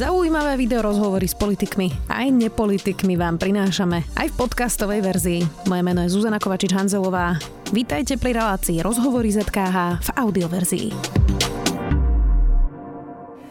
Zaujímavé 0.00 0.56
video 0.56 0.80
rozhovory 0.80 1.28
s 1.28 1.36
politikmi 1.36 1.92
aj 2.08 2.32
nepolitikmi 2.32 3.20
vám 3.20 3.36
prinášame 3.36 4.00
aj 4.16 4.32
v 4.32 4.38
podcastovej 4.40 5.04
verzii. 5.04 5.40
Moje 5.68 5.82
meno 5.84 6.00
je 6.00 6.08
Zuzana 6.08 6.40
Kovačič-Hanzelová. 6.40 7.36
Vítajte 7.68 8.16
pri 8.16 8.32
relácii 8.32 8.80
Rozhovory 8.80 9.28
ZKH 9.28 10.00
v 10.00 10.08
audioverzii. 10.16 10.88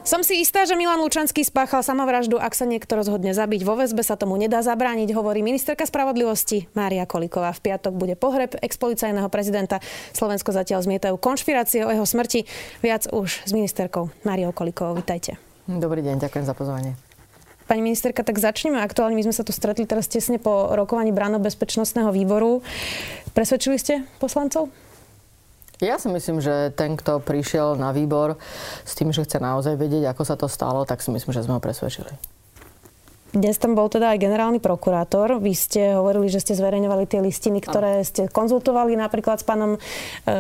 Som 0.02 0.26
si 0.26 0.42
istá, 0.42 0.66
že 0.66 0.74
Milan 0.74 0.98
Lučanský 1.06 1.46
spáchal 1.46 1.85
samovraždu, 1.85 2.42
ak 2.42 2.58
sa 2.58 2.66
niekto 2.66 2.97
rozhodne 2.97 3.29
zabiť. 3.29 3.62
Vo 3.62 3.78
väzbe 3.78 4.02
sa 4.02 4.18
tomu 4.18 4.34
nedá 4.34 4.66
zabrániť, 4.66 5.13
hovorí 5.13 5.46
ministerka 5.46 5.86
spravodlivosti 5.86 6.66
Mária 6.74 7.06
Kolíková. 7.06 7.54
V 7.54 7.62
piatok 7.62 7.94
bude 7.94 8.18
pohreb 8.18 8.58
expolicajného 8.58 9.29
prezidenta. 9.29 9.78
Slovensko 10.18 10.50
zatiaľ 10.50 10.81
zmietajú 10.81 11.13
konšpirácie 11.22 11.86
o 11.86 11.94
jeho 11.94 12.10
smrti. 12.10 12.50
Viac 12.81 13.06
už 13.13 13.46
s 13.46 13.52
ministerkou 13.54 14.10
Máriou 14.26 14.50
Kolíkovou. 14.50 14.97
Vítajte. 14.97 15.49
Dobrý 15.70 16.02
deň, 16.02 16.17
ďakujem 16.17 16.49
za 16.49 16.58
pozvanie. 16.58 16.98
Pani 17.70 17.86
ministerka, 17.86 18.26
tak 18.26 18.41
začneme 18.41 18.82
aktuálne. 18.82 19.14
My 19.14 19.22
sme 19.30 19.38
sa 19.38 19.46
tu 19.46 19.54
stretli 19.54 19.86
teraz 19.86 20.09
tesne 20.09 20.42
po 20.42 20.73
rokovaní 20.73 21.14
bráno 21.14 21.38
bezpečnostného 21.38 22.09
výboru. 22.09 22.66
Presvedčili 23.38 23.78
ste 23.78 24.02
poslancov? 24.18 24.73
Ja 25.78 26.02
si 26.02 26.09
myslím, 26.09 26.42
že 26.42 26.73
ten, 26.73 26.98
kto 26.98 27.22
prišiel 27.22 27.78
na 27.78 27.94
výbor 27.94 28.42
s 28.82 28.98
tým, 28.98 29.14
že 29.14 29.22
chce 29.22 29.38
naozaj 29.38 29.78
vedieť, 29.78 30.09
ako 30.09 30.23
sa 30.26 30.34
to 30.34 30.50
stalo, 30.50 30.90
tak 30.90 31.05
si 31.05 31.14
myslím, 31.14 31.38
že 31.38 31.45
sme 31.45 31.55
ho 31.55 31.62
presvedčili. 31.62 32.17
Dnes 33.30 33.62
tam 33.62 33.78
bol 33.78 33.86
teda 33.94 34.18
aj 34.18 34.26
generálny 34.26 34.58
prokurátor. 34.58 35.38
Vy 35.38 35.54
ste 35.54 35.94
hovorili, 35.94 36.34
že 36.34 36.42
ste 36.42 36.58
zverejňovali 36.58 37.06
tie 37.06 37.22
listiny, 37.22 37.62
ktoré 37.62 38.02
ste 38.02 38.26
konzultovali 38.26 38.98
napríklad 38.98 39.38
s 39.38 39.46
pánom 39.46 39.78
e, 39.78 39.80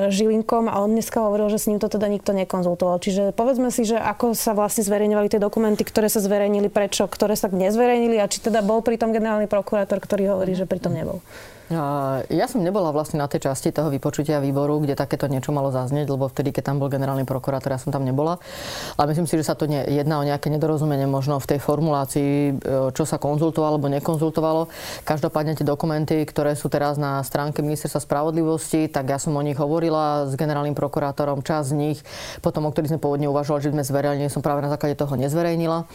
Žilinkom 0.09 0.65
a 0.65 0.81
on 0.81 0.97
dneska 0.97 1.21
hovoril, 1.21 1.53
že 1.53 1.61
s 1.61 1.69
ním 1.69 1.77
to 1.77 1.85
teda 1.85 2.09
nikto 2.09 2.33
nekonzultoval. 2.33 2.97
Čiže 2.97 3.37
povedzme 3.37 3.69
si, 3.69 3.85
že 3.85 3.93
ako 3.93 4.33
sa 4.33 4.57
vlastne 4.57 4.81
zverejňovali 4.81 5.29
tie 5.29 5.37
dokumenty, 5.37 5.85
ktoré 5.85 6.09
sa 6.09 6.17
zverejnili, 6.17 6.73
prečo, 6.73 7.05
ktoré 7.05 7.37
sa 7.37 7.45
nezverejnili 7.53 8.17
a 8.17 8.25
či 8.25 8.41
teda 8.41 8.65
bol 8.65 8.81
pri 8.81 8.97
tom 8.97 9.13
generálny 9.13 9.45
prokurátor, 9.45 10.01
ktorý 10.01 10.33
hovorí, 10.33 10.57
že 10.57 10.65
pri 10.65 10.81
tom 10.81 10.97
nebol. 10.97 11.21
Ja 11.69 12.49
som 12.49 12.65
nebola 12.65 12.89
vlastne 12.89 13.21
na 13.21 13.29
tej 13.29 13.45
časti 13.45 13.69
toho 13.69 13.93
vypočutia 13.93 14.41
výboru, 14.41 14.81
kde 14.81 14.97
takéto 14.97 15.29
niečo 15.29 15.53
malo 15.53 15.69
zaznieť, 15.69 16.09
lebo 16.09 16.25
vtedy, 16.25 16.49
keď 16.49 16.73
tam 16.73 16.81
bol 16.81 16.89
generálny 16.89 17.29
prokurátor, 17.29 17.69
ja 17.69 17.77
som 17.77 17.93
tam 17.93 18.01
nebola. 18.01 18.41
Ale 18.97 19.13
myslím 19.13 19.29
si, 19.29 19.37
že 19.37 19.45
sa 19.45 19.53
to 19.53 19.69
nie, 19.69 19.77
jedná 19.85 20.17
o 20.17 20.25
nejaké 20.25 20.49
nedorozumenie 20.49 21.05
možno 21.05 21.37
v 21.37 21.45
tej 21.45 21.59
formulácii, 21.61 22.33
e, 22.33 22.51
čo 22.89 23.05
sa 23.05 23.21
konzultovalo 23.21 23.77
alebo 23.77 23.85
nekonzultovalo. 23.85 24.65
Každopádne 25.05 25.61
tie 25.61 25.65
dokumenty, 25.67 26.25
ktoré 26.25 26.57
sú 26.57 26.73
teraz 26.73 26.97
na 26.97 27.21
stránke 27.21 27.61
Ministerstva 27.61 28.01
spravodlivosti, 28.01 28.89
tak 28.89 29.05
ja 29.13 29.21
som 29.21 29.37
o 29.37 29.45
nich 29.45 29.61
hovorila 29.61 30.25
s 30.25 30.33
generálnym 30.33 30.73
prokurátorom, 30.73 31.45
čas 31.45 31.69
z 31.69 31.77
nich, 31.77 31.99
potom 32.41 32.65
o 32.65 32.73
ktorých 32.73 32.97
sme 32.97 33.03
pôvodne 33.03 33.29
uvažovali, 33.29 33.69
že 33.69 33.73
sme 33.77 33.85
zverejnili, 33.85 34.33
som 34.33 34.41
práve 34.41 34.65
na 34.65 34.73
základe 34.73 34.97
toho 34.97 35.13
nezverejnila. 35.13 35.85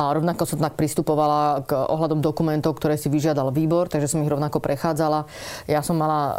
A 0.00 0.02
rovnako 0.16 0.48
som 0.48 0.64
tak 0.64 0.80
pristupovala 0.80 1.68
k 1.68 1.76
ohľadom 1.76 2.24
dokumentov, 2.24 2.80
ktoré 2.80 2.96
si 2.96 3.12
vyžiadal 3.12 3.52
výbor, 3.52 3.92
takže 3.92 4.08
som 4.08 4.24
ich 4.24 4.32
rovnako 4.32 4.64
prechádzala 4.64 5.09
povedala. 5.10 5.26
Ja 5.66 5.82
som 5.82 5.98
mala 5.98 6.20
uh, 6.22 6.34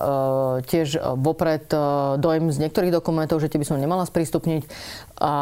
tiež 0.64 0.96
vopred 1.20 1.68
uh, 1.76 2.16
dojem 2.16 2.48
z 2.52 2.58
niektorých 2.64 2.96
dokumentov, 2.96 3.44
že 3.44 3.52
tie 3.52 3.60
by 3.60 3.68
som 3.68 3.78
nemala 3.78 4.08
sprístupniť. 4.08 4.64
A 5.22 5.34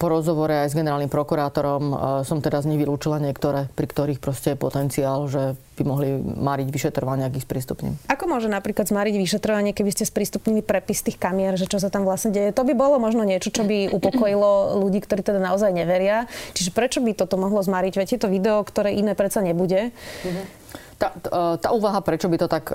po 0.00 0.08
rozhovore 0.08 0.64
aj 0.64 0.72
s 0.72 0.78
generálnym 0.78 1.12
prokurátorom 1.12 1.82
uh, 1.92 1.96
som 2.22 2.40
teda 2.40 2.62
z 2.62 2.72
nich 2.72 2.80
vylúčila 2.80 3.20
niektoré, 3.20 3.68
pri 3.74 3.86
ktorých 3.90 4.22
proste 4.22 4.54
je 4.54 4.58
potenciál, 4.58 5.28
že 5.28 5.58
by 5.76 5.82
mohli 5.84 6.08
mariť 6.16 6.68
vyšetrovanie, 6.72 7.28
ak 7.28 7.36
ich 7.36 7.44
sprístupním. 7.44 8.00
Ako 8.08 8.24
môže 8.24 8.48
napríklad 8.48 8.88
zmariť 8.88 9.12
vyšetrovanie, 9.20 9.76
keby 9.76 9.92
ste 9.92 10.08
sprístupnili 10.08 10.64
prepis 10.64 11.04
tých 11.04 11.20
kamier, 11.20 11.52
že 11.60 11.68
čo 11.68 11.76
sa 11.76 11.92
tam 11.92 12.08
vlastne 12.08 12.32
deje? 12.32 12.56
To 12.56 12.64
by 12.64 12.72
bolo 12.72 12.96
možno 12.96 13.28
niečo, 13.28 13.52
čo 13.52 13.60
by 13.60 13.92
upokojilo 13.92 14.80
ľudí, 14.80 15.04
ktorí 15.04 15.20
teda 15.20 15.36
naozaj 15.36 15.76
neveria. 15.76 16.24
Čiže 16.56 16.72
prečo 16.72 17.04
by 17.04 17.12
toto 17.12 17.36
mohlo 17.36 17.60
zmariť? 17.60 17.92
Veď 17.92 18.08
je 18.16 18.20
to 18.24 18.32
video, 18.32 18.64
ktoré 18.64 18.96
iné 18.96 19.12
predsa 19.12 19.44
nebude. 19.44 19.92
Mm-hmm. 19.92 20.66
Tá, 20.96 21.12
tá 21.60 21.68
úvaha, 21.76 22.00
prečo 22.00 22.24
by 22.28 22.40
to 22.40 22.48
tak 22.48 22.72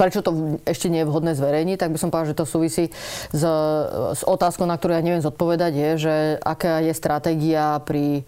prečo 0.00 0.24
to 0.24 0.56
ešte 0.64 0.88
nie 0.88 1.04
je 1.04 1.08
vhodné 1.12 1.36
zverejniť, 1.36 1.76
tak 1.76 1.92
by 1.92 1.98
som 2.00 2.08
povedal, 2.08 2.32
že 2.32 2.40
to 2.40 2.48
súvisí 2.48 2.88
s, 3.36 3.42
s 4.16 4.22
otázkou, 4.24 4.64
na 4.64 4.80
ktorú 4.80 4.96
ja 4.96 5.04
neviem 5.04 5.20
zodpovedať, 5.20 5.72
je, 5.76 5.90
že 6.00 6.14
aká 6.40 6.80
je 6.80 6.96
stratégia 6.96 7.76
pri, 7.84 8.24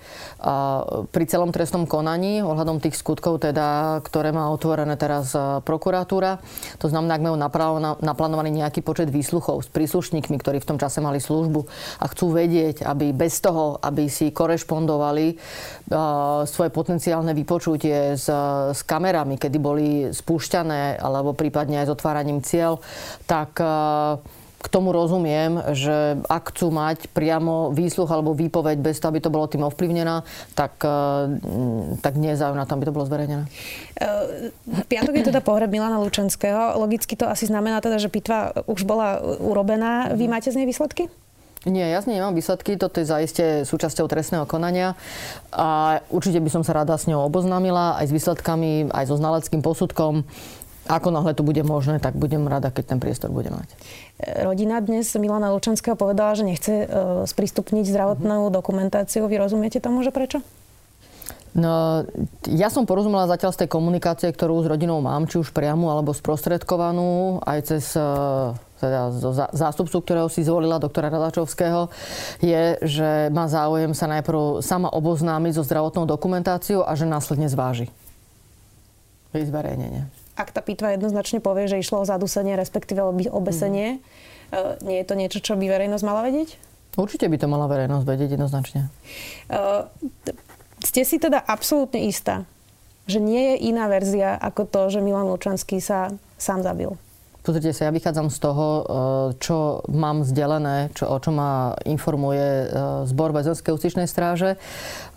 pri 1.09 1.25
celom 1.25 1.49
trestnom 1.49 1.89
konaní 1.89 2.45
ohľadom 2.45 2.85
tých 2.85 3.01
skutkov, 3.01 3.41
teda, 3.41 4.05
ktoré 4.05 4.37
má 4.37 4.53
otvorené 4.53 5.01
teraz 5.01 5.33
prokuratúra. 5.65 6.45
To 6.85 6.93
znamená, 6.93 7.17
ak 7.17 7.25
majú 7.25 7.37
naplánovaný 8.05 8.53
nejaký 8.61 8.85
počet 8.85 9.09
výsluchov 9.09 9.65
s 9.65 9.73
príslušníkmi, 9.73 10.37
ktorí 10.37 10.61
v 10.61 10.69
tom 10.69 10.77
čase 10.77 11.01
mali 11.01 11.25
službu 11.25 11.65
a 12.03 12.05
chcú 12.13 12.37
vedieť, 12.37 12.85
aby 12.85 13.17
bez 13.17 13.41
toho, 13.41 13.81
aby 13.81 14.13
si 14.13 14.29
korešpondovali 14.29 15.41
svoje 16.45 16.69
potenciálne 16.69 17.33
vypočutie 17.33 18.19
s, 18.19 18.29
s 18.77 18.81
kamerami, 18.85 19.41
kedy 19.41 19.57
boli 19.57 19.89
spúšťané 20.13 21.01
alebo 21.01 21.33
prípadne 21.33 21.62
prípadne 21.63 21.87
aj 21.87 21.87
s 21.87 21.95
otváraním 21.95 22.43
cieľ, 22.43 22.83
tak 23.31 23.55
e, 23.63 23.71
k 24.59 24.67
tomu 24.67 24.91
rozumiem, 24.91 25.63
že 25.71 26.19
ak 26.27 26.51
chcú 26.51 26.75
mať 26.75 27.07
priamo 27.15 27.71
výsluch 27.71 28.11
alebo 28.11 28.35
výpoveď 28.35 28.83
bez 28.83 28.99
toho, 28.99 29.15
aby 29.15 29.23
to 29.23 29.31
bolo 29.31 29.47
tým 29.47 29.63
ovplyvnená, 29.63 30.27
tak, 30.59 30.83
e, 30.83 30.99
tak 32.03 32.19
nie 32.19 32.35
je 32.35 32.43
na 32.43 32.67
tom, 32.67 32.83
aby 32.83 32.91
to 32.91 32.97
bolo 32.99 33.07
zverejnené. 33.07 33.47
E, 33.47 33.51
v 34.51 34.83
piatok 34.91 35.15
je 35.23 35.31
teda 35.31 35.39
pohreb 35.39 35.71
Milana 35.71 36.03
Lučenského. 36.03 36.75
Logicky 36.83 37.15
to 37.15 37.31
asi 37.31 37.47
znamená 37.47 37.79
teda, 37.79 38.03
že 38.03 38.11
pitva 38.11 38.51
už 38.67 38.83
bola 38.83 39.23
urobená. 39.39 40.11
Vy 40.19 40.27
máte 40.27 40.51
z 40.51 40.59
nej 40.59 40.67
výsledky? 40.67 41.07
Nie, 41.63 41.95
ja 41.95 42.03
z 42.03 42.11
nej 42.11 42.19
nemám 42.19 42.35
výsledky, 42.35 42.75
toto 42.75 42.99
je 42.99 43.07
zaiste 43.07 43.63
súčasťou 43.63 44.11
trestného 44.11 44.43
konania 44.51 44.99
a 45.55 46.03
určite 46.11 46.43
by 46.43 46.51
som 46.51 46.67
sa 46.67 46.75
rada 46.75 46.99
s 46.99 47.07
ňou 47.07 47.23
oboznámila 47.31 48.03
aj 48.03 48.11
s 48.11 48.15
výsledkami, 48.19 48.91
aj 48.91 49.07
so 49.07 49.15
znaleckým 49.15 49.63
posudkom. 49.63 50.27
Ako 50.91 51.15
náhle 51.15 51.31
to 51.35 51.47
bude 51.47 51.63
možné, 51.63 52.03
tak 52.03 52.19
budem 52.19 52.43
rada, 52.51 52.75
keď 52.75 52.97
ten 52.97 52.99
priestor 52.99 53.31
bude 53.31 53.55
mať. 53.55 53.69
Rodina 54.43 54.83
dnes 54.83 55.15
Milana 55.15 55.55
Lučanského 55.55 55.95
povedala, 55.95 56.35
že 56.35 56.43
nechce 56.43 56.73
uh, 56.85 57.23
sprístupniť 57.23 57.87
zdravotnú 57.87 58.51
mm-hmm. 58.51 58.57
dokumentáciu. 58.57 59.31
Vy 59.31 59.39
rozumiete 59.39 59.79
tomu, 59.79 60.03
že 60.03 60.11
prečo? 60.11 60.43
No, 61.53 62.03
ja 62.49 62.73
som 62.73 62.89
porozumela 62.89 63.29
zatiaľ 63.29 63.53
z 63.53 63.65
tej 63.65 63.69
komunikácie, 63.69 64.33
ktorú 64.33 64.65
s 64.65 64.71
rodinou 64.73 65.05
mám, 65.05 65.29
či 65.29 65.37
už 65.37 65.53
priamu 65.53 65.93
alebo 65.93 66.17
sprostredkovanú, 66.17 67.45
aj 67.45 67.59
cez 67.69 67.93
uh, 67.93 68.57
teda 68.81 69.15
zástupcu, 69.55 70.03
ktorého 70.03 70.27
si 70.33 70.43
zvolila 70.43 70.83
doktora 70.83 71.13
Radačovského, 71.13 71.93
je, 72.43 72.81
že 72.83 73.31
má 73.31 73.47
záujem 73.47 73.95
sa 73.95 74.11
najprv 74.11 74.65
sama 74.65 74.91
oboznámiť 74.91 75.61
so 75.61 75.63
zdravotnou 75.63 76.09
dokumentáciou 76.09 76.83
a 76.83 76.97
že 76.99 77.07
následne 77.07 77.47
zváži 77.47 77.87
jej 79.33 79.45
zverejnenie 79.49 80.22
ak 80.43 80.51
tá 80.51 80.61
pitva 80.61 80.99
jednoznačne 80.99 81.39
povie, 81.39 81.71
že 81.71 81.79
išlo 81.79 82.03
o 82.03 82.09
zadusenie, 82.09 82.59
respektíve 82.59 83.01
obesenie, 83.31 84.03
mm. 84.51 84.83
nie 84.83 84.99
je 85.01 85.07
to 85.07 85.15
niečo, 85.15 85.39
čo 85.39 85.55
by 85.55 85.71
verejnosť 85.71 86.05
mala 86.05 86.27
vedieť? 86.27 86.59
Určite 86.99 87.31
by 87.31 87.37
to 87.41 87.47
mala 87.49 87.71
verejnosť 87.73 88.05
vedieť 88.05 88.37
jednoznačne. 88.37 88.93
Uh, 89.49 89.89
ste 90.85 91.09
si 91.09 91.17
teda 91.17 91.41
absolútne 91.41 92.05
istá, 92.05 92.45
že 93.09 93.23
nie 93.23 93.55
je 93.55 93.73
iná 93.73 93.89
verzia 93.89 94.37
ako 94.37 94.69
to, 94.69 94.81
že 94.93 95.01
Milan 95.01 95.31
Lučanský 95.31 95.81
sa 95.81 96.13
sám 96.37 96.61
zabil? 96.67 96.93
Pozrite 97.43 97.75
sa, 97.75 97.91
ja 97.91 97.93
vychádzam 97.99 98.31
z 98.31 98.39
toho, 98.39 98.67
e, 98.71 98.83
čo 99.43 99.83
mám 99.91 100.23
zdelené, 100.23 100.95
čo, 100.95 101.11
o 101.11 101.19
čo 101.19 101.35
ma 101.35 101.75
informuje 101.83 102.39
e, 102.39 102.67
zbor 103.11 103.35
väzenskej 103.35 103.75
ústičnej 103.75 104.07
stráže 104.07 104.63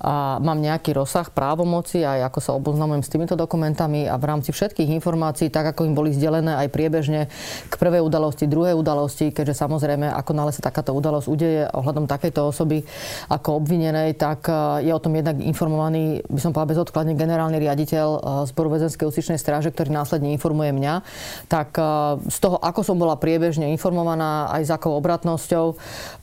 a 0.02 0.41
mám 0.41 0.58
nejaký 0.58 0.97
rozsah 0.97 1.30
právomoci 1.30 2.02
aj 2.02 2.34
ako 2.34 2.40
sa 2.41 2.58
oboznamujem 2.58 3.06
s 3.06 3.14
týmito 3.14 3.38
dokumentami 3.38 4.09
a 4.09 4.18
v 4.18 4.25
rámci 4.25 4.50
všetkých 4.58 4.90
informácií, 4.97 5.53
tak 5.53 5.78
ako 5.78 5.85
im 5.85 5.94
boli 5.94 6.18
zdelené 6.18 6.58
aj 6.66 6.74
priebežne 6.74 7.30
k 7.69 7.74
prvej 7.78 8.02
udalosti, 8.02 8.50
druhej 8.50 8.74
udalosti, 8.74 9.30
keďže 9.30 9.62
samozrejme, 9.62 10.09
ako 10.09 10.31
nále 10.34 10.50
sa 10.50 10.66
takáto 10.66 10.97
udalosť 10.97 11.30
udeje 11.30 11.69
ohľadom 11.78 12.09
takejto 12.09 12.41
osoby 12.41 12.90
ako 13.30 13.62
obvinenej, 13.62 14.18
tak 14.18 14.50
e, 14.50 14.81
je 14.81 14.90
o 14.90 14.97
tom 14.97 15.14
jednak 15.14 15.38
informovaný, 15.46 16.26
by 16.26 16.41
som 16.41 16.58
povedal 16.58 16.73
bezodkladne, 16.73 17.14
generálny 17.14 17.61
riaditeľ 17.61 18.08
zboru 18.49 18.82
väzenskej 18.82 19.05
ústičnej 19.05 19.38
stráže, 19.38 19.70
ktorý 19.70 19.94
následne 19.94 20.34
informuje 20.34 20.73
mňa. 20.73 20.94
Tak 21.53 21.70
z 22.26 22.38
toho, 22.40 22.58
ako 22.59 22.82
som 22.82 22.97
bola 22.97 23.20
priebežne 23.20 23.70
informovaná, 23.72 24.52
aj 24.53 24.64
s 24.67 24.72
akou 24.72 24.96
obratnosťou 25.00 25.66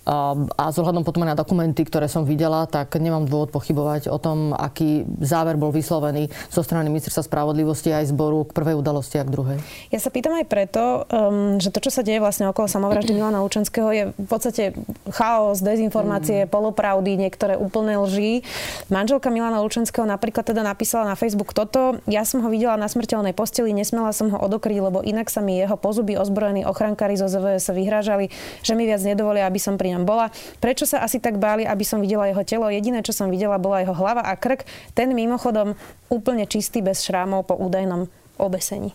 a, 0.03 0.35
a 0.59 0.65
zohľadom 0.75 1.06
potom 1.06 1.23
na 1.23 1.39
dokumenty, 1.39 1.87
ktoré 1.87 2.11
som 2.11 2.27
videla, 2.27 2.67
tak 2.67 2.94
nemám 2.99 3.29
dôvod 3.29 3.55
pochybovať 3.55 4.11
o 4.11 4.19
tom, 4.19 4.50
aký 4.56 5.06
záver 5.23 5.55
bol 5.55 5.71
vyslovený 5.71 6.33
zo 6.50 6.62
strany 6.67 6.91
ministerstva 6.91 7.27
spravodlivosti 7.27 7.94
aj 7.94 8.11
zboru 8.11 8.49
k 8.49 8.55
prvej 8.56 8.75
udalosti 8.79 9.21
a 9.21 9.25
k 9.25 9.31
druhej. 9.31 9.59
Ja 9.94 10.00
sa 10.03 10.11
pýtam 10.11 10.35
aj 10.37 10.47
preto, 10.50 11.06
um, 11.06 11.59
že 11.62 11.71
to, 11.71 11.79
čo 11.79 11.95
sa 11.95 12.03
deje 12.03 12.19
vlastne 12.19 12.50
okolo 12.50 12.67
samovraždy 12.67 13.15
Milana 13.15 13.41
Lučenského, 13.45 13.88
je 13.95 14.05
v 14.11 14.29
podstate 14.29 14.75
chaos, 15.15 15.62
dezinformácie, 15.62 16.45
mm. 16.45 16.50
polopravdy, 16.50 17.15
niektoré 17.15 17.55
úplné 17.55 17.99
lži. 17.99 18.43
Manželka 18.91 19.31
Milana 19.31 19.62
Lučenského 19.62 20.06
napríklad 20.06 20.47
teda 20.47 20.67
napísala 20.67 21.15
na 21.15 21.17
Facebook 21.19 21.55
toto. 21.55 22.03
Ja 22.11 22.27
som 22.27 22.43
ho 22.43 22.49
videla 22.50 22.75
na 22.75 22.91
smrteľnej 22.91 23.35
posteli, 23.37 23.71
nesmela 23.71 24.11
som 24.11 24.31
ho 24.35 24.38
odokryť, 24.38 24.79
lebo 24.83 24.99
inak 25.06 25.31
sa 25.31 25.38
mi 25.38 25.59
jeho 25.59 25.79
pozuby, 25.82 26.14
ozbrojení 26.14 26.62
ochrankári 26.62 27.19
zo 27.19 27.26
ZVS 27.26 27.75
vyhrážali, 27.75 28.31
že 28.62 28.79
mi 28.79 28.87
viac 28.87 29.02
nedovolia, 29.02 29.50
aby 29.50 29.58
som 29.58 29.75
pri 29.75 29.99
ňom 29.99 30.06
bola. 30.06 30.31
Prečo 30.62 30.87
sa 30.87 31.02
asi 31.02 31.19
tak 31.19 31.43
báli, 31.43 31.67
aby 31.67 31.82
som 31.82 31.99
videla 31.99 32.31
jeho 32.31 32.46
telo? 32.46 32.70
Jediné, 32.70 33.02
čo 33.02 33.11
som 33.11 33.26
videla, 33.26 33.58
bola 33.58 33.82
jeho 33.82 33.99
hlava 33.99 34.23
a 34.23 34.38
krk. 34.38 34.62
Ten 34.94 35.11
mimochodom 35.11 35.75
úplne 36.06 36.46
čistý, 36.46 36.79
bez 36.79 37.02
šrámov 37.02 37.50
po 37.50 37.58
údajnom 37.58 38.06
obesení. 38.38 38.94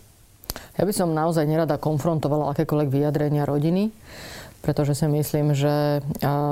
Ja 0.80 0.88
by 0.88 0.94
som 0.96 1.12
naozaj 1.12 1.44
nerada 1.44 1.76
konfrontovala 1.76 2.56
akékoľvek 2.56 2.90
vyjadrenia 2.90 3.44
rodiny 3.44 3.92
pretože 4.58 5.00
si 5.00 5.08
myslím, 5.08 5.56
že 5.56 6.04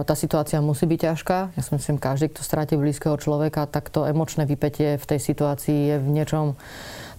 tá 0.08 0.16
situácia 0.16 0.64
musí 0.64 0.88
byť 0.88 1.00
ťažká. 1.04 1.38
Ja 1.52 1.62
si 1.66 1.72
myslím, 1.76 2.00
každý, 2.00 2.32
kto 2.32 2.48
stráti 2.48 2.80
blízkeho 2.80 3.20
človeka, 3.20 3.68
tak 3.68 3.92
to 3.92 4.08
emočné 4.08 4.48
vypetie 4.48 4.96
v 4.96 5.04
tej 5.04 5.20
situácii 5.20 5.80
je 5.92 5.96
v 6.00 6.08
niečom 6.16 6.56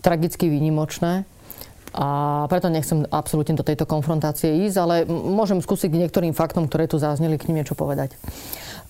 tragicky 0.00 0.48
výnimočné. 0.48 1.28
A 1.96 2.44
preto 2.52 2.69
nechcem 2.69 3.08
absolútne 3.08 3.56
do 3.56 3.64
tejto 3.64 3.88
konfrontácie 3.88 4.69
ísť, 4.69 4.76
ale 4.76 4.96
môžem 5.08 5.64
skúsiť 5.64 5.88
k 5.88 6.00
niektorým 6.04 6.37
faktom, 6.37 6.69
ktoré 6.69 6.84
tu 6.84 7.00
zazneli, 7.00 7.40
k 7.40 7.48
nim 7.48 7.64
niečo 7.64 7.72
povedať. 7.72 8.20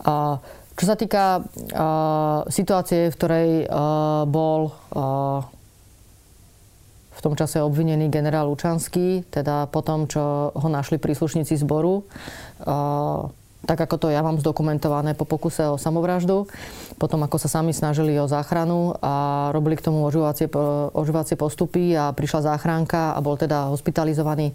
A 0.03 0.43
čo 0.77 0.85
sa 0.85 0.99
týka 0.99 1.41
uh, 1.41 2.45
situácie, 2.51 3.09
v 3.09 3.17
ktorej 3.17 3.49
uh, 3.65 4.27
bol 4.29 4.75
uh, 4.75 5.41
v 7.17 7.21
tom 7.25 7.33
čase 7.33 7.65
obvinený 7.65 8.13
generál 8.13 8.53
Lučanský, 8.53 9.25
teda 9.33 9.71
po 9.73 9.81
tom, 9.81 10.05
čo 10.05 10.53
ho 10.53 10.69
našli 10.69 11.01
príslušníci 11.01 11.57
zboru, 11.57 12.05
tak 13.67 13.83
ako 13.83 13.99
to 13.99 14.09
ja 14.09 14.23
mám 14.23 14.39
zdokumentované 14.39 15.19
po 15.19 15.27
pokuse 15.27 15.67
o 15.67 15.77
samovraždu, 15.77 16.47
potom 16.97 17.21
ako 17.27 17.37
sa 17.37 17.51
sami 17.51 17.75
snažili 17.75 18.15
o 18.17 18.31
záchranu 18.31 18.95
a 19.03 19.49
robili 19.51 19.75
k 19.75 19.85
tomu 19.85 20.07
ožívacie, 20.07 20.47
ožívacie 20.95 21.35
postupy 21.35 21.99
a 21.99 22.15
prišla 22.15 22.55
záchranka 22.55 23.13
a 23.13 23.21
bol 23.21 23.35
teda 23.35 23.69
hospitalizovaný 23.75 24.55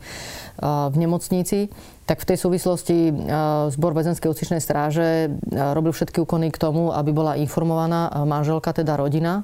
v 0.63 0.95
nemocnici, 0.95 1.67
tak 2.07 2.23
v 2.23 2.27
tej 2.33 2.37
súvislosti 2.39 2.97
zbor 3.71 3.91
väzenskej 3.91 4.31
úcičnej 4.31 4.63
stráže 4.63 5.31
robil 5.51 5.91
všetky 5.91 6.23
úkony 6.23 6.51
k 6.51 6.59
tomu, 6.59 6.91
aby 6.95 7.11
bola 7.11 7.39
informovaná 7.39 8.11
manželka, 8.23 8.71
teda 8.71 8.95
rodina, 8.95 9.43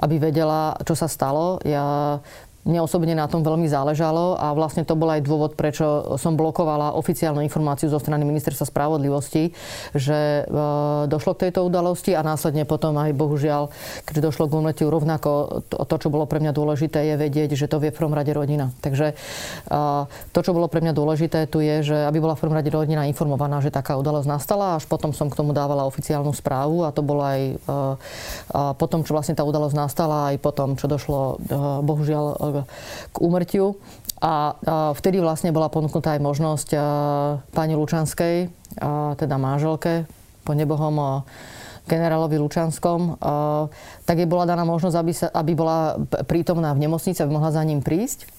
aby 0.00 0.18
vedela, 0.18 0.76
čo 0.82 0.96
sa 0.96 1.08
stalo. 1.08 1.60
Ja 1.64 2.18
mne 2.62 2.86
osobne 2.86 3.18
na 3.18 3.26
tom 3.26 3.42
veľmi 3.42 3.66
záležalo 3.66 4.38
a 4.38 4.54
vlastne 4.54 4.86
to 4.86 4.94
bol 4.94 5.10
aj 5.10 5.26
dôvod, 5.26 5.58
prečo 5.58 6.14
som 6.14 6.38
blokovala 6.38 6.94
oficiálnu 6.94 7.42
informáciu 7.42 7.90
zo 7.90 7.98
strany 7.98 8.22
Ministerstva 8.22 8.70
spravodlivosti, 8.70 9.50
že 9.98 10.46
e, 10.46 10.54
došlo 11.10 11.34
k 11.34 11.50
tejto 11.50 11.66
udalosti 11.66 12.14
a 12.14 12.22
následne 12.22 12.62
potom 12.62 12.94
aj 13.02 13.18
bohužiaľ, 13.18 13.74
keďže 14.06 14.22
došlo 14.30 14.44
k 14.46 14.56
umletiu 14.62 14.86
rovnako, 14.94 15.62
to, 15.66 15.76
to, 15.82 15.96
čo 16.06 16.08
bolo 16.14 16.30
pre 16.30 16.38
mňa 16.38 16.54
dôležité, 16.54 17.02
je 17.10 17.14
vedieť, 17.18 17.58
že 17.58 17.66
to 17.66 17.82
vie 17.82 17.90
v 17.90 17.98
prvom 17.98 18.14
rade 18.14 18.30
rodina. 18.30 18.70
Takže 18.78 19.10
e, 19.10 19.14
to, 20.30 20.40
čo 20.40 20.54
bolo 20.54 20.70
pre 20.70 20.86
mňa 20.86 20.94
dôležité, 20.94 21.50
tu 21.50 21.58
je, 21.58 21.82
že 21.82 21.96
aby 22.06 22.22
bola 22.22 22.38
v 22.38 22.46
prvom 22.46 22.54
rade 22.54 22.70
rodina 22.70 23.10
informovaná, 23.10 23.58
že 23.58 23.74
taká 23.74 23.98
udalosť 23.98 24.30
nastala, 24.30 24.78
až 24.78 24.86
potom 24.86 25.10
som 25.10 25.26
k 25.26 25.34
tomu 25.34 25.50
dávala 25.50 25.82
oficiálnu 25.90 26.30
správu 26.30 26.86
a 26.86 26.94
to 26.94 27.02
bolo 27.02 27.26
aj 27.26 27.40
e, 27.42 27.54
potom, 28.78 29.02
čo 29.02 29.18
vlastne 29.18 29.34
tá 29.34 29.42
udalosť 29.42 29.74
nastala, 29.74 30.30
aj 30.30 30.38
potom, 30.38 30.78
čo 30.78 30.86
došlo 30.86 31.42
bohužiaľ 31.82 32.51
k 33.10 33.16
úmrtiu. 33.18 33.80
A 34.22 34.54
vtedy 34.94 35.18
vlastne 35.18 35.50
bola 35.50 35.66
ponúknutá 35.66 36.14
aj 36.14 36.22
možnosť 36.22 36.68
pani 37.50 37.74
Lučanskej, 37.74 38.46
teda 39.18 39.34
manželke, 39.34 40.06
po 40.46 40.54
nebohom 40.54 41.26
generálovi 41.90 42.38
Lučanskom, 42.38 43.18
tak 44.06 44.14
jej 44.14 44.30
bola 44.30 44.46
daná 44.46 44.62
možnosť, 44.62 44.96
aby, 45.02 45.12
sa, 45.12 45.26
aby 45.34 45.52
bola 45.58 45.98
prítomná 46.30 46.70
v 46.70 46.86
nemocnici, 46.86 47.18
aby 47.18 47.34
mohla 47.34 47.50
za 47.50 47.66
ním 47.66 47.82
prísť. 47.82 48.30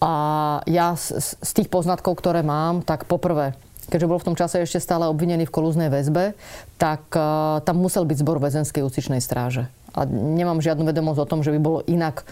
A 0.00 0.12
ja 0.64 0.96
z, 0.96 1.36
z 1.44 1.50
tých 1.52 1.68
poznatkov, 1.68 2.16
ktoré 2.16 2.40
mám, 2.40 2.80
tak 2.86 3.04
poprvé, 3.04 3.58
keďže 3.88 4.08
bol 4.08 4.20
v 4.20 4.26
tom 4.32 4.36
čase 4.36 4.62
ešte 4.62 4.80
stále 4.80 5.08
obvinený 5.08 5.48
v 5.48 5.54
kolúznej 5.54 5.88
väzbe, 5.88 6.36
tak 6.76 7.08
tam 7.64 7.76
musel 7.80 8.04
byť 8.04 8.16
zbor 8.20 8.38
väzenskej 8.38 8.84
úcičnej 8.84 9.18
stráže 9.18 9.66
a 9.98 10.06
nemám 10.06 10.62
žiadnu 10.62 10.86
vedomosť 10.86 11.20
o 11.24 11.30
tom, 11.30 11.40
že 11.42 11.50
by 11.50 11.60
bol 11.60 11.82
inak 11.90 12.22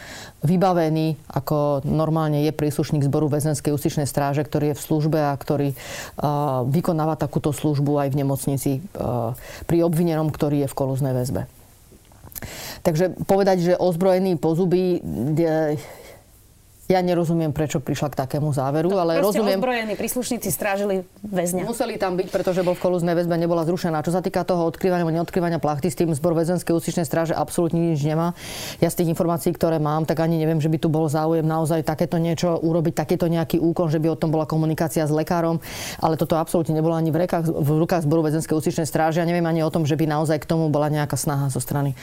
vybavený, 0.46 1.18
ako 1.26 1.82
normálne 1.82 2.46
je 2.46 2.52
príslušník 2.54 3.02
zboru 3.02 3.26
väzenskej 3.26 3.74
ústičnej 3.74 4.06
stráže, 4.06 4.46
ktorý 4.46 4.72
je 4.72 4.78
v 4.78 4.84
službe 4.86 5.18
a 5.18 5.34
ktorý 5.34 5.74
uh, 5.74 6.62
vykonáva 6.70 7.18
takúto 7.18 7.50
službu 7.50 8.06
aj 8.06 8.08
v 8.14 8.18
nemocnici 8.22 8.72
uh, 8.78 9.34
pri 9.66 9.82
obvinenom, 9.82 10.30
ktorý 10.30 10.66
je 10.66 10.70
v 10.70 10.78
kolúznej 10.78 11.16
väzbe. 11.16 11.50
Takže 12.84 13.16
povedať, 13.24 13.58
že 13.64 13.80
ozbrojený 13.80 14.36
pozuby 14.36 15.00
ja 16.86 17.02
nerozumiem, 17.02 17.50
prečo 17.50 17.82
prišla 17.82 18.14
k 18.14 18.16
takému 18.26 18.54
záveru, 18.54 18.94
to 18.94 18.98
ale 18.98 19.18
rozumiem... 19.18 19.58
ozbrojení 19.58 19.94
príslušníci 19.98 20.54
strážili 20.54 21.02
väzňa. 21.26 21.66
Museli 21.66 21.98
tam 21.98 22.14
byť, 22.14 22.30
pretože 22.30 22.62
bol 22.62 22.78
v 22.78 22.82
kolúznej 22.86 23.18
väzbe, 23.18 23.34
nebola 23.34 23.66
zrušená. 23.66 24.06
Čo 24.06 24.14
sa 24.14 24.22
týka 24.22 24.46
toho 24.46 24.62
odkrývania 24.70 25.02
alebo 25.02 25.14
neodkrývania 25.18 25.58
plachty, 25.58 25.90
s 25.90 25.98
tým 25.98 26.14
zbor 26.14 26.38
väzenskej 26.38 26.70
ústičnej 26.70 27.02
stráže 27.02 27.34
absolútne 27.34 27.90
nič 27.90 28.06
nemá. 28.06 28.38
Ja 28.78 28.86
z 28.86 29.02
tých 29.02 29.10
informácií, 29.10 29.50
ktoré 29.50 29.82
mám, 29.82 30.06
tak 30.06 30.22
ani 30.22 30.38
neviem, 30.38 30.62
že 30.62 30.70
by 30.70 30.78
tu 30.78 30.86
bol 30.86 31.10
záujem 31.10 31.42
naozaj 31.42 31.82
takéto 31.82 32.22
niečo 32.22 32.54
urobiť, 32.62 32.94
takéto 32.94 33.26
nejaký 33.26 33.58
úkon, 33.58 33.90
že 33.90 33.98
by 33.98 34.14
o 34.14 34.16
tom 34.18 34.30
bola 34.30 34.46
komunikácia 34.46 35.02
s 35.02 35.10
lekárom, 35.10 35.58
ale 35.98 36.14
toto 36.14 36.38
absolútne 36.38 36.78
nebolo 36.78 36.94
ani 36.94 37.10
v, 37.10 37.26
rekách, 37.26 37.50
v 37.50 37.68
rukách 37.82 38.06
zboru 38.06 38.30
väzenskej 38.30 38.54
ústičnej 38.54 38.86
stráže. 38.86 39.18
Ja 39.18 39.26
neviem 39.26 39.44
ani 39.44 39.66
o 39.66 39.70
tom, 39.74 39.82
že 39.90 39.98
by 39.98 40.06
naozaj 40.06 40.38
k 40.38 40.46
tomu 40.46 40.70
bola 40.70 40.86
nejaká 40.86 41.18
snaha 41.18 41.50
zo 41.50 41.58
strany 41.58 41.98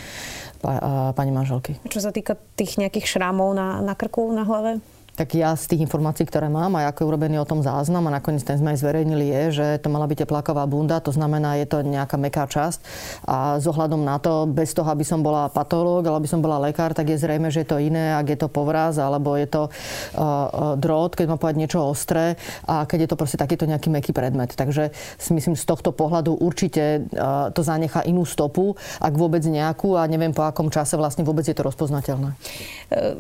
pani 1.13 1.31
manželky. 1.36 1.75
Čo 1.92 2.00
sa 2.00 2.15
týka 2.15 2.39
tých 2.56 2.80
nejakých 2.80 3.19
šrámov 3.19 3.51
na, 3.51 3.83
na 3.83 3.94
krku, 3.94 4.31
na 4.31 4.48
hlave? 4.48 4.80
Tak 5.13 5.38
ja 5.38 5.54
z 5.54 5.69
tých 5.69 5.86
informácií, 5.86 6.25
ktoré 6.25 6.50
mám 6.50 6.74
a 6.74 6.89
ako 6.89 7.06
je 7.06 7.10
urobený 7.13 7.38
o 7.38 7.45
tom 7.45 7.62
záznam 7.62 8.10
a 8.10 8.15
nakoniec 8.18 8.42
ten 8.42 8.57
sme 8.57 8.74
aj 8.74 8.81
zverejnili 8.81 9.30
je, 9.30 9.44
že 9.54 9.68
to 9.77 9.94
mala 9.94 10.10
byť 10.10 10.25
tepláková 10.25 10.65
bunda, 10.65 10.98
to 10.98 11.13
znamená, 11.13 11.62
je 11.62 11.69
to 11.69 11.86
nejaká 11.86 12.18
meká 12.18 12.50
časť 12.50 12.81
a 13.30 13.62
s 13.62 13.65
ohľadom 13.69 14.01
na 14.01 14.18
to, 14.18 14.50
bez 14.50 14.74
toho, 14.74 14.89
aby 14.89 15.06
som 15.06 15.21
bola 15.21 15.54
patológ, 15.54 16.10
alebo 16.10 16.18
aby 16.18 16.30
som 16.30 16.42
bola 16.42 16.57
lekár, 16.57 16.98
tak 16.98 17.13
je 17.13 17.21
zrejme, 17.21 17.54
že 17.54 17.62
je 17.62 17.69
to 17.69 17.77
iné, 17.77 18.18
ak 18.18 18.25
je 18.25 18.38
to 18.42 18.50
povraz, 18.50 18.98
alebo 18.98 19.38
je 19.38 19.45
to 19.45 19.69
uh, 19.69 20.74
drôt, 20.81 21.13
keď 21.13 21.25
má 21.30 21.38
povedať 21.38 21.62
niečo 21.62 21.86
ostré 21.86 22.33
a 22.65 22.89
keď 22.89 23.06
je 23.06 23.10
to 23.13 23.19
proste 23.19 23.38
takýto 23.38 23.69
nejaký 23.69 23.94
meký 23.94 24.18
predmet. 24.18 24.57
Takže 24.57 24.89
si 25.21 25.31
myslím, 25.38 25.54
z 25.54 25.65
tohto 25.69 25.94
pohľadu 25.94 26.42
určite 26.42 27.06
uh, 27.13 27.54
to 27.54 27.62
zanecha 27.62 28.01
inú 28.01 28.25
stopu, 28.25 28.74
ak 28.98 29.13
vôbec 29.13 29.45
nejakú 29.45 29.94
a 29.94 30.10
neviem 30.10 30.33
po 30.33 30.42
akom 30.42 30.74
čase 30.74 30.98
vlastne 30.98 31.21
vôbec 31.21 31.45
je 31.45 31.54
to 31.54 31.62
rozpoznateľné. 31.62 32.33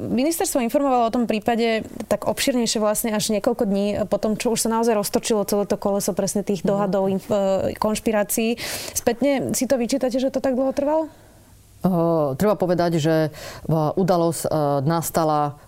Ministerstvo 0.09 0.57
informovalo 0.65 1.09
o 1.09 1.13
tom 1.13 1.29
prípade 1.29 1.82
tak 2.11 2.29
obširnejšie 2.29 2.79
vlastne 2.83 3.09
až 3.15 3.33
niekoľko 3.33 3.63
dní 3.65 3.87
po 4.11 4.17
tom, 4.19 4.35
čo 4.35 4.53
už 4.53 4.67
sa 4.67 4.69
naozaj 4.69 4.97
roztočilo 4.97 5.47
celé 5.47 5.63
to 5.65 5.79
koleso 5.79 6.11
presne 6.11 6.45
tých 6.45 6.61
dohadov, 6.61 7.09
mm. 7.09 7.79
konšpirácií. 7.79 8.59
Spätne 8.93 9.55
si 9.55 9.65
to 9.65 9.79
vyčítate, 9.79 10.19
že 10.19 10.33
to 10.33 10.43
tak 10.43 10.53
dlho 10.53 10.75
trvalo? 10.75 11.09
Treba 12.39 12.55
povedať, 12.55 12.95
že 12.97 13.15
udalosť 13.71 14.47
nastala 14.87 15.59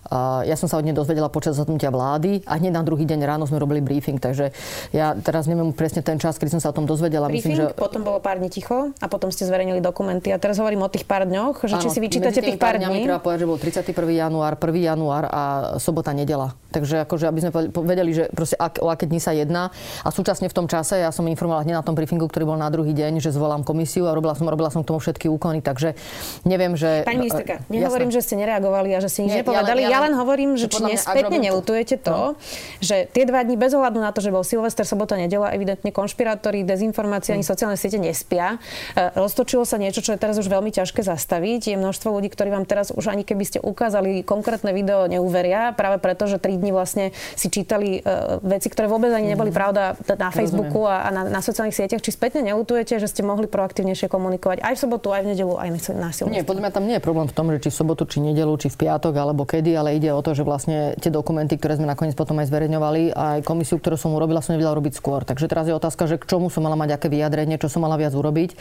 ja 0.46 0.56
som 0.56 0.70
sa 0.70 0.80
od 0.80 0.84
nej 0.86 0.96
dozvedela 0.96 1.28
počas 1.28 1.58
zasadnutia 1.58 1.90
vlády 1.90 2.46
a 2.46 2.56
hneď 2.56 2.72
na 2.72 2.82
druhý 2.86 3.04
deň 3.04 3.20
ráno 3.26 3.44
sme 3.44 3.58
robili 3.58 3.82
briefing, 3.82 4.22
takže 4.22 4.54
ja 4.94 5.12
teraz 5.18 5.50
neviem 5.50 5.74
presne 5.74 6.00
ten 6.00 6.16
čas, 6.16 6.38
kedy 6.38 6.56
som 6.56 6.60
sa 6.62 6.70
o 6.70 6.74
tom 6.76 6.86
dozvedela. 6.86 7.26
Briefing, 7.26 7.58
Myslím, 7.58 7.74
že... 7.74 7.76
potom 7.76 8.06
bolo 8.06 8.22
pár 8.22 8.38
dní 8.38 8.48
ticho 8.48 8.94
a 8.96 9.06
potom 9.10 9.28
ste 9.34 9.44
zverejnili 9.44 9.82
dokumenty. 9.82 10.30
A 10.30 10.38
teraz 10.38 10.56
hovorím 10.62 10.86
o 10.86 10.90
tých 10.90 11.04
pár 11.04 11.26
dňoch, 11.26 11.66
že 11.66 11.74
Áno, 11.76 11.82
či 11.82 11.88
si 11.90 12.00
vyčítate 12.00 12.38
tých 12.38 12.56
pár 12.56 12.78
dní. 12.78 13.04
Treba 13.04 13.20
povedať, 13.20 13.44
že 13.44 13.48
bol 13.50 13.58
31. 13.58 13.92
január, 14.14 14.52
1. 14.56 14.94
január 14.94 15.24
a 15.28 15.42
sobota, 15.82 16.14
nedela. 16.14 16.54
Takže 16.70 17.02
akože, 17.08 17.24
aby 17.26 17.40
sme 17.42 17.50
vedeli, 17.82 18.10
že 18.14 18.24
proste 18.30 18.54
ak, 18.56 18.78
o 18.78 18.88
aké 18.92 19.10
dni 19.10 19.18
sa 19.18 19.34
jedná. 19.34 19.74
A 20.06 20.08
súčasne 20.14 20.46
v 20.46 20.54
tom 20.54 20.66
čase 20.70 21.02
ja 21.02 21.10
som 21.10 21.26
informovala 21.26 21.66
hneď 21.66 21.82
na 21.82 21.84
tom 21.84 21.98
briefingu, 21.98 22.30
ktorý 22.30 22.54
bol 22.54 22.58
na 22.60 22.70
druhý 22.70 22.94
deň, 22.94 23.18
že 23.18 23.34
zvolám 23.34 23.66
komisiu 23.66 24.06
a 24.06 24.14
robila 24.14 24.38
som, 24.38 24.46
robila 24.46 24.70
som 24.70 24.86
k 24.86 24.94
tomu 24.94 25.02
všetky 25.02 25.26
úkony. 25.26 25.64
Takže 25.64 25.98
neviem, 26.46 26.78
že... 26.78 27.02
Pani 27.02 27.26
ministerka, 27.26 27.62
nehovorím, 27.66 28.08
Jasné. 28.10 28.18
že 28.22 28.26
ste 28.26 28.34
nereagovali 28.38 28.88
a 28.94 28.98
že 29.02 29.08
ste 29.10 29.20
nič 29.26 29.34
nepovedali. 29.42 29.82
Ja, 29.82 29.88
ja, 29.90 29.94
ja 29.98 30.00
len 30.06 30.14
hovorím, 30.14 30.54
že 30.54 30.70
či 30.70 30.82
nespätne 30.82 31.36
nelutujete 31.42 31.98
to, 31.98 32.36
no. 32.36 32.40
že 32.78 33.10
tie 33.10 33.24
dva 33.26 33.42
dní 33.42 33.58
bez 33.58 33.74
ohľadu 33.74 33.98
na 33.98 34.14
to, 34.14 34.22
že 34.22 34.30
bol 34.30 34.46
Silvester, 34.46 34.86
sobota, 34.86 35.18
nedela, 35.18 35.50
evidentne 35.50 35.90
konšpirátori, 35.90 36.62
dezinformácie 36.62 37.34
ani 37.34 37.42
hm. 37.42 37.50
sociálne 37.50 37.76
siete 37.78 37.98
nespia. 37.98 38.62
E, 38.94 39.12
roztočilo 39.18 39.66
sa 39.66 39.76
niečo, 39.76 40.00
čo 40.00 40.14
je 40.14 40.18
teraz 40.20 40.38
už 40.38 40.46
veľmi 40.46 40.70
ťažké 40.70 41.02
zastaviť. 41.02 41.74
Je 41.74 41.76
množstvo 41.76 42.14
ľudí, 42.14 42.30
ktorí 42.30 42.54
vám 42.54 42.64
teraz 42.64 42.94
už 42.94 43.10
ani 43.10 43.26
keby 43.26 43.44
ste 43.46 43.58
ukázali 43.60 44.22
konkrétne 44.22 44.70
video, 44.70 45.10
neuveria, 45.10 45.74
práve 45.74 45.98
preto, 45.98 46.30
že 46.30 46.38
tri 46.38 46.54
dní 46.56 46.70
vlastne 46.70 47.10
si 47.34 47.50
čítali 47.50 48.00
uh, 48.00 48.38
veci, 48.44 48.70
ktoré 48.70 48.86
vôbec 48.86 49.10
ani 49.10 49.34
neboli 49.34 49.50
hm. 49.50 49.56
pravda 49.56 49.82
na 50.16 50.30
Facebooku 50.30 50.86
a, 50.86 51.06
a 51.06 51.08
na, 51.10 51.22
na 51.26 51.40
sociálnych 51.42 51.74
sieťach. 51.74 52.02
Či 52.02 52.14
spätne 52.14 52.44
nelutujete, 52.46 52.96
že 53.02 53.10
ste 53.10 53.26
mohli 53.26 53.50
proaktívnejšie 53.50 54.06
komunikovať 54.06 54.62
aj 54.62 54.74
v 54.76 54.80
sobotu, 54.80 55.10
aj 55.10 55.22
v 55.24 55.28
nedelu, 55.34 55.54
aj 55.58 55.68
násilné. 55.96 56.30
Nie, 56.30 56.42
podľa 56.46 56.68
mňa 56.68 56.72
tam 56.72 56.84
nie 56.86 56.96
je 56.96 57.04
problém 57.04 57.28
v 57.28 57.34
tom, 57.34 57.46
že 57.50 57.58
či 57.66 57.68
v 57.72 57.76
sobotu, 57.76 58.02
či 58.06 58.22
nedelu, 58.22 58.52
či 58.60 58.68
v 58.68 58.86
piatok, 58.86 59.14
alebo 59.16 59.42
kedy, 59.48 59.72
ale 59.74 59.96
ide 59.96 60.12
o 60.12 60.20
to, 60.20 60.36
že 60.36 60.46
vlastne 60.46 60.94
tie 61.00 61.10
dokumenty, 61.10 61.56
ktoré 61.56 61.80
sme 61.80 61.88
nakoniec 61.88 62.14
potom 62.14 62.38
aj 62.38 62.48
zverejňovali, 62.48 63.16
aj 63.16 63.38
komisiu, 63.42 63.80
ktorú 63.80 63.96
som 63.98 64.14
urobila, 64.14 64.44
som 64.44 64.54
nevedela 64.54 64.76
robiť 64.76 64.94
skôr. 64.96 65.24
Takže 65.24 65.48
teraz 65.48 65.66
je 65.66 65.74
otázka, 65.74 66.06
že 66.06 66.16
k 66.20 66.28
čomu 66.28 66.52
som 66.52 66.62
mala 66.62 66.78
mať 66.78 66.96
aké 66.96 67.08
vyjadrenie, 67.10 67.56
čo 67.56 67.72
som 67.72 67.82
mala 67.82 67.96
viac 67.96 68.12
urobiť. 68.14 68.54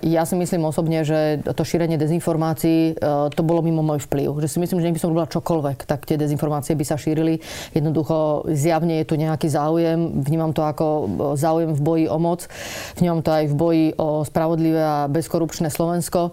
Ja 0.00 0.22
si 0.24 0.34
myslím 0.34 0.64
osobne, 0.66 1.04
že 1.04 1.44
to 1.44 1.62
šírenie 1.62 2.00
dezinformácií, 2.00 2.96
e, 2.96 3.32
to 3.34 3.42
bolo 3.44 3.60
mimo 3.60 3.84
môj 3.84 4.02
vplyv. 4.08 4.40
Že 4.40 4.48
si 4.48 4.58
myslím, 4.62 4.78
že 4.80 4.90
by 4.90 5.00
som 5.00 5.10
robila 5.12 5.28
čokoľvek, 5.28 5.84
tak 5.84 6.08
tie 6.08 6.16
dezinformácie 6.16 6.72
by 6.74 6.84
sa 6.86 6.96
šírili. 6.96 7.42
Jednoducho 7.76 8.48
zjavne 8.48 9.02
je 9.02 9.06
tu 9.06 9.14
nejaký 9.20 9.52
záujem. 9.52 10.24
Vnímam 10.24 10.56
to 10.56 10.64
ako 10.64 10.86
e, 10.86 11.04
záujem 11.36 11.76
v 11.76 11.80
boji 11.80 12.06
o 12.08 12.18
moc. 12.18 12.48
Vnímam 12.96 13.20
to 13.20 13.30
aj 13.30 13.44
v 13.50 13.54
boji 13.54 13.86
o 14.00 14.24
spravodlivé 14.24 14.80
a 14.80 14.96
bezkorupčné 15.10 15.68
Slovensko. 15.68 16.29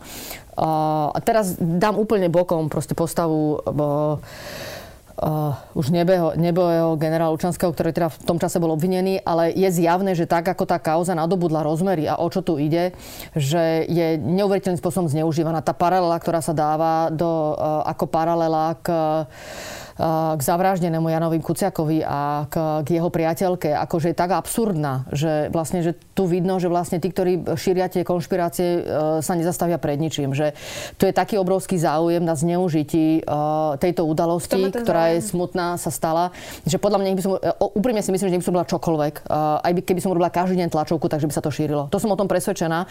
A 0.58 1.20
teraz 1.22 1.54
dám 1.62 2.02
úplne 2.02 2.34
bokom 2.34 2.66
proste 2.66 2.98
postavu 2.98 3.62
uh, 3.62 4.18
už 5.74 5.90
nebeho, 5.90 6.38
nebojeho 6.38 6.94
generála 6.98 7.34
Lučanského, 7.34 7.74
ktorý 7.74 7.90
teda 7.90 8.10
v 8.14 8.18
tom 8.26 8.38
čase 8.38 8.62
bol 8.62 8.74
obvinený, 8.74 9.22
ale 9.26 9.50
je 9.54 9.70
zjavné, 9.70 10.14
že 10.14 10.30
tak 10.30 10.46
ako 10.46 10.70
tá 10.70 10.78
kauza 10.78 11.18
nadobudla 11.18 11.66
rozmery 11.66 12.06
a 12.06 12.22
o 12.22 12.30
čo 12.30 12.46
tu 12.46 12.62
ide, 12.62 12.94
že 13.34 13.86
je 13.90 14.18
neuveriteľným 14.22 14.82
spôsobom 14.82 15.10
zneužívaná. 15.10 15.66
Tá 15.66 15.74
paralela, 15.74 16.22
ktorá 16.22 16.42
sa 16.42 16.54
dáva 16.54 17.10
do, 17.10 17.58
uh, 17.58 17.82
ako 17.90 18.06
paralela 18.06 18.78
k 18.82 18.88
uh, 18.90 19.26
k 19.98 20.42
zavraždenému 20.42 21.10
Janovi 21.10 21.42
Kuciakovi 21.42 22.06
a 22.06 22.46
k, 22.46 22.86
k 22.86 22.88
jeho 23.02 23.10
priateľke, 23.10 23.74
akože 23.74 24.14
je 24.14 24.18
tak 24.18 24.32
absurdná, 24.38 25.10
že 25.10 25.50
vlastne, 25.50 25.82
že 25.82 25.98
tu 26.14 26.30
vidno, 26.30 26.62
že 26.62 26.70
vlastne 26.70 27.02
tí, 27.02 27.10
ktorí 27.10 27.58
šíria 27.58 27.90
tie 27.90 28.06
konšpirácie, 28.06 28.68
e, 28.78 28.82
sa 29.26 29.34
nezastavia 29.34 29.82
pred 29.82 29.98
ničím. 29.98 30.38
Že 30.38 30.54
tu 30.98 31.10
je 31.10 31.14
taký 31.14 31.42
obrovský 31.42 31.82
záujem 31.82 32.22
na 32.22 32.38
zneužití 32.38 33.22
e, 33.22 33.32
tejto 33.82 34.06
udalosti, 34.06 34.70
ktorá 34.70 35.18
je 35.18 35.26
smutná, 35.26 35.78
sa 35.82 35.90
stala, 35.90 36.30
že 36.66 36.78
podľa 36.78 37.00
mňa 37.02 37.10
by 37.18 37.22
som, 37.22 37.32
úprimne 37.74 38.02
si 38.06 38.14
myslím, 38.14 38.34
že 38.34 38.40
by 38.42 38.46
som 38.46 38.56
bola 38.56 38.70
čokoľvek. 38.70 39.16
Aj 39.62 39.72
by, 39.74 39.82
keby 39.82 40.00
som 40.02 40.14
robila 40.14 40.30
každý 40.34 40.62
deň 40.62 40.70
tlačovku, 40.74 41.10
takže 41.10 41.26
by 41.30 41.34
sa 41.34 41.42
to 41.42 41.50
šírilo. 41.50 41.90
To 41.90 41.98
som 41.98 42.14
o 42.14 42.20
tom 42.20 42.30
presvedčená. 42.30 42.86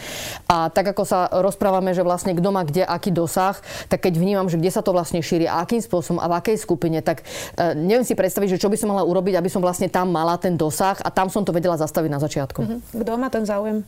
A 0.51 0.57
tak 0.71 0.91
ako 0.91 1.03
sa 1.07 1.31
rozprávame, 1.31 1.95
že 1.95 2.03
vlastne 2.03 2.35
kto 2.35 2.49
má 2.51 2.67
kde 2.67 2.83
aký 2.83 3.15
dosah, 3.15 3.59
tak 3.87 4.07
keď 4.07 4.19
vnímam, 4.19 4.47
že 4.51 4.59
kde 4.59 4.71
sa 4.75 4.83
to 4.83 4.91
vlastne 4.91 5.23
šíri, 5.23 5.47
akým 5.47 5.83
spôsobom 5.83 6.19
a 6.19 6.27
v 6.31 6.35
akej 6.39 6.57
skupine, 6.59 6.96
podobne, 6.97 7.05
tak 7.05 7.23
uh, 7.23 7.76
neviem 7.76 8.05
si 8.05 8.17
predstaviť, 8.17 8.57
že 8.57 8.62
čo 8.62 8.69
by 8.73 8.76
som 8.76 8.88
mala 8.93 9.05
urobiť, 9.05 9.37
aby 9.37 9.50
som 9.53 9.61
vlastne 9.61 9.88
tam 9.93 10.09
mala 10.12 10.37
ten 10.41 10.57
dosah 10.57 10.97
a 11.05 11.09
tam 11.12 11.29
som 11.29 11.45
to 11.45 11.53
vedela 11.53 11.76
zastaviť 11.76 12.11
na 12.11 12.21
začiatku. 12.21 12.61
Uh-huh. 12.62 12.81
Kto 13.03 13.21
má 13.21 13.29
ten 13.29 13.45
záujem? 13.45 13.85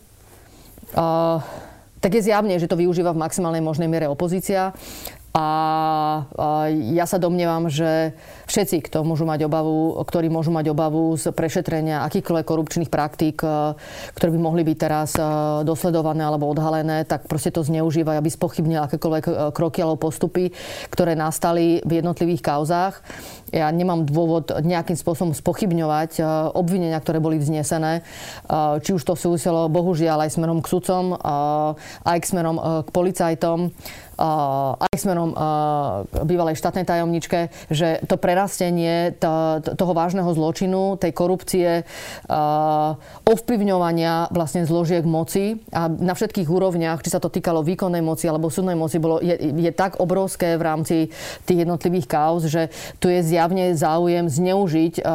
Uh, 0.97 1.41
tak 2.00 2.15
je 2.15 2.31
zjavne, 2.31 2.55
že 2.57 2.71
to 2.71 2.79
využíva 2.79 3.12
v 3.12 3.21
maximálnej 3.21 3.61
možnej 3.61 3.91
miere 3.91 4.07
opozícia. 4.07 4.73
A, 5.37 6.25
ja 6.73 7.04
sa 7.04 7.20
domnievam, 7.20 7.68
že 7.68 8.16
všetci, 8.49 8.88
kto 8.88 9.04
môžu 9.04 9.28
mať 9.28 9.44
obavu, 9.44 10.00
ktorí 10.08 10.32
môžu 10.32 10.49
mať 10.49 10.73
obavu 10.73 11.20
z 11.20 11.37
prešetrenia 11.37 12.00
akýchkoľvek 12.08 12.47
korupčných 12.49 12.88
praktík, 12.88 13.44
e, 13.44 13.76
ktoré 14.16 14.30
by 14.32 14.40
mohli 14.40 14.64
byť 14.64 14.76
teraz 14.80 15.12
e, 15.20 15.23
dosledované 15.68 16.25
alebo 16.25 16.49
odhalené, 16.49 17.04
tak 17.04 17.28
proste 17.28 17.52
to 17.52 17.61
zneužívajú, 17.61 18.16
aby 18.16 18.30
spochybnili 18.32 18.80
akékoľvek 18.80 19.25
e, 19.28 19.32
kroky 19.52 19.85
alebo 19.85 20.08
postupy, 20.08 20.49
ktoré 20.88 21.12
nastali 21.12 21.85
v 21.85 22.00
jednotlivých 22.00 22.42
kauzách. 22.42 22.94
Ja 23.52 23.68
nemám 23.68 24.08
dôvod 24.08 24.49
nejakým 24.64 24.97
spôsobom 24.97 25.32
spochybňovať 25.32 26.20
obvinenia, 26.52 27.00
ktoré 27.00 27.16
boli 27.16 27.40
vznesené. 27.40 28.04
Či 28.85 28.92
už 28.92 29.08
to 29.08 29.16
súviselo 29.16 29.73
bohužiaľ 29.73 30.28
aj 30.28 30.37
smerom 30.37 30.61
k 30.61 30.68
sudcom, 30.68 31.16
aj 32.04 32.18
k 32.20 32.28
smerom 32.28 32.85
k 32.85 32.88
policajtom 32.92 33.73
aj 34.19 34.95
smerom 34.99 35.31
k 36.11 36.27
bývalej 36.27 36.59
štátnej 36.59 36.83
tajomničke, 36.83 37.55
že 37.71 38.03
to 38.11 38.19
prerastenie 38.19 39.15
toho 39.65 39.93
vážneho 39.95 40.27
zločinu, 40.35 40.99
tej 40.99 41.15
korupcie, 41.15 41.87
ovplyvňovania 43.25 44.35
vlastne 44.35 44.67
zložiek 44.67 45.07
moci 45.07 45.63
a 45.71 45.87
na 45.87 46.19
všetkých 46.19 46.51
úrovniach, 46.51 47.01
či 47.07 47.15
sa 47.15 47.23
to 47.23 47.31
týkalo 47.31 47.63
výkonnej 47.63 48.03
moci 48.03 48.27
alebo 48.27 48.51
súdnej 48.51 48.75
moci, 48.75 48.99
bolo, 48.99 49.23
je, 49.23 49.39
je 49.39 49.71
tak 49.71 50.03
obrovské 50.03 50.59
v 50.59 50.63
rámci 50.67 50.97
tých 51.47 51.63
jednotlivých 51.63 52.11
kauz, 52.11 52.51
že 52.51 52.75
tu 52.99 53.07
je 53.07 53.23
zjavne 53.23 53.79
záujem 53.79 54.27
zneužiť 54.27 55.07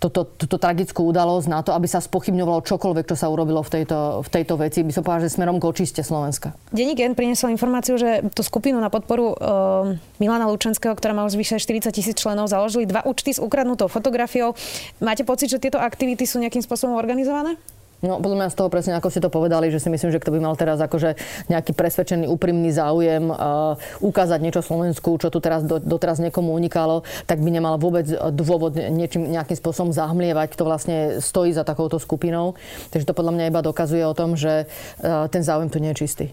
toto, 0.00 0.20
túto 0.24 0.56
tragickú 0.56 1.04
udalosť 1.12 1.46
na 1.52 1.60
to, 1.60 1.76
aby 1.76 1.84
sa 1.84 2.00
spochybňovalo 2.00 2.64
čokoľvek, 2.64 3.04
čo 3.04 3.16
sa 3.20 3.28
urobilo 3.28 3.60
v 3.60 3.70
tejto, 3.80 4.24
v 4.24 4.28
tejto 4.32 4.54
veci. 4.56 4.80
By 4.80 4.92
som 4.96 5.04
povedala, 5.04 5.28
že 5.28 5.36
smerom 5.36 5.60
k 5.60 5.68
očiste 5.68 6.00
Slovenska. 6.00 6.56
Denník 6.72 7.04
N 7.04 7.12
priniesol 7.12 7.52
informáciu, 7.52 8.00
že 8.00 8.29
tú 8.32 8.42
skupinu 8.46 8.78
na 8.78 8.88
podporu 8.88 9.34
uh, 9.34 9.94
Milana 10.22 10.46
Lučenského, 10.48 10.94
ktorá 10.94 11.12
má 11.12 11.26
už 11.26 11.34
vyše 11.34 11.58
40 11.58 11.90
tisíc 11.90 12.16
členov, 12.16 12.50
založili 12.50 12.86
dva 12.86 13.02
účty 13.02 13.34
s 13.34 13.42
ukradnutou 13.42 13.90
fotografiou. 13.90 14.54
Máte 15.02 15.26
pocit, 15.26 15.50
že 15.50 15.62
tieto 15.62 15.82
aktivity 15.82 16.24
sú 16.26 16.38
nejakým 16.38 16.62
spôsobom 16.62 16.94
organizované? 16.94 17.58
No, 18.00 18.16
podľa 18.16 18.36
mňa 18.36 18.52
z 18.52 18.56
toho 18.56 18.72
presne, 18.72 18.92
ako 18.96 19.12
ste 19.12 19.20
to 19.20 19.28
povedali, 19.28 19.68
že 19.68 19.76
si 19.76 19.92
myslím, 19.92 20.08
že 20.08 20.20
kto 20.20 20.32
by 20.32 20.40
mal 20.40 20.56
teraz 20.56 20.80
akože 20.80 21.20
nejaký 21.52 21.76
presvedčený, 21.76 22.24
úprimný 22.32 22.72
záujem 22.72 23.28
uh, 23.28 23.76
ukázať 24.00 24.40
niečo 24.40 24.64
Slovensku, 24.64 25.20
čo 25.20 25.28
tu 25.28 25.38
teraz 25.44 25.60
do, 25.68 25.76
doteraz 25.76 26.16
niekomu 26.16 26.56
unikalo, 26.56 27.04
tak 27.28 27.44
by 27.44 27.52
nemal 27.52 27.76
vôbec 27.76 28.08
dôvod 28.32 28.76
niečím, 28.76 29.28
nejakým 29.28 29.56
spôsobom 29.56 29.92
zahmlievať, 29.92 30.56
kto 30.56 30.62
vlastne 30.64 30.96
stojí 31.20 31.52
za 31.52 31.62
takouto 31.62 32.00
skupinou. 32.00 32.56
Takže 32.88 33.04
to 33.04 33.12
podľa 33.12 33.36
mňa 33.36 33.44
iba 33.52 33.60
dokazuje 33.60 34.04
o 34.08 34.16
tom, 34.16 34.32
že 34.32 34.64
uh, 34.64 35.28
ten 35.28 35.44
záujem 35.44 35.68
tu 35.68 35.76
nie 35.76 35.92
je 35.92 36.00
čistý. 36.00 36.26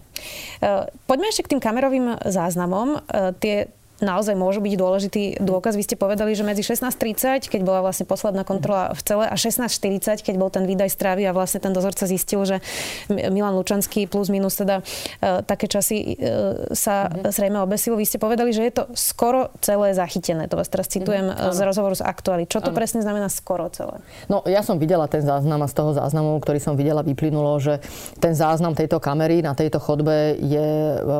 Poďme 1.04 1.28
ešte 1.28 1.44
k 1.44 1.52
tým 1.56 1.60
kamerovým 1.60 2.16
záznamom. 2.24 3.04
Uh, 3.06 3.36
tie 3.36 3.68
naozaj 3.98 4.38
môžu 4.38 4.62
byť 4.62 4.74
dôležitý 4.78 5.22
dôkaz. 5.42 5.74
Vy 5.74 5.84
ste 5.84 5.96
povedali, 5.98 6.34
že 6.34 6.46
medzi 6.46 6.62
16.30, 6.62 7.50
keď 7.50 7.60
bola 7.66 7.82
vlastne 7.82 8.06
posledná 8.06 8.46
kontrola 8.46 8.94
v 8.94 9.00
celé, 9.02 9.24
a 9.26 9.34
16.40, 9.34 10.22
keď 10.22 10.34
bol 10.38 10.50
ten 10.50 10.64
výdaj 10.64 10.90
strávy 10.94 11.26
a 11.26 11.34
vlastne 11.34 11.58
ten 11.58 11.74
dozorca 11.74 12.06
zistil, 12.06 12.46
že 12.46 12.62
Milan 13.10 13.58
Lučanský 13.58 14.06
plus 14.06 14.30
minus 14.30 14.54
teda 14.54 14.80
e, 15.18 15.42
také 15.42 15.66
časy 15.66 15.96
e, 15.98 16.74
sa 16.74 17.10
mm-hmm. 17.10 17.30
zrejme 17.34 17.58
obesil. 17.58 17.98
Vy 17.98 18.06
ste 18.06 18.18
povedali, 18.22 18.54
že 18.54 18.62
je 18.70 18.72
to 18.78 18.84
skoro 18.94 19.50
celé 19.58 19.92
zachytené. 19.98 20.46
To 20.46 20.54
vás 20.54 20.70
teraz 20.70 20.86
citujem 20.86 21.34
mm-hmm. 21.34 21.50
z 21.50 21.58
rozhovoru 21.66 21.94
z 21.98 22.06
Aktuály. 22.06 22.46
Čo 22.46 22.62
to 22.62 22.70
ano. 22.70 22.78
presne 22.78 23.02
znamená 23.02 23.26
skoro 23.26 23.66
celé? 23.74 23.98
No 24.30 24.46
ja 24.46 24.62
som 24.62 24.78
videla 24.78 25.10
ten 25.10 25.26
záznam 25.26 25.58
a 25.66 25.68
z 25.68 25.74
toho 25.74 25.90
záznamu, 25.92 26.38
ktorý 26.38 26.62
som 26.62 26.78
videla, 26.78 27.02
vyplynulo, 27.02 27.58
že 27.58 27.82
ten 28.22 28.32
záznam 28.32 28.78
tejto 28.78 29.02
kamery 29.02 29.42
na 29.42 29.58
tejto 29.58 29.82
chodbe 29.82 30.38
je, 30.38 30.70
e, 31.02 31.10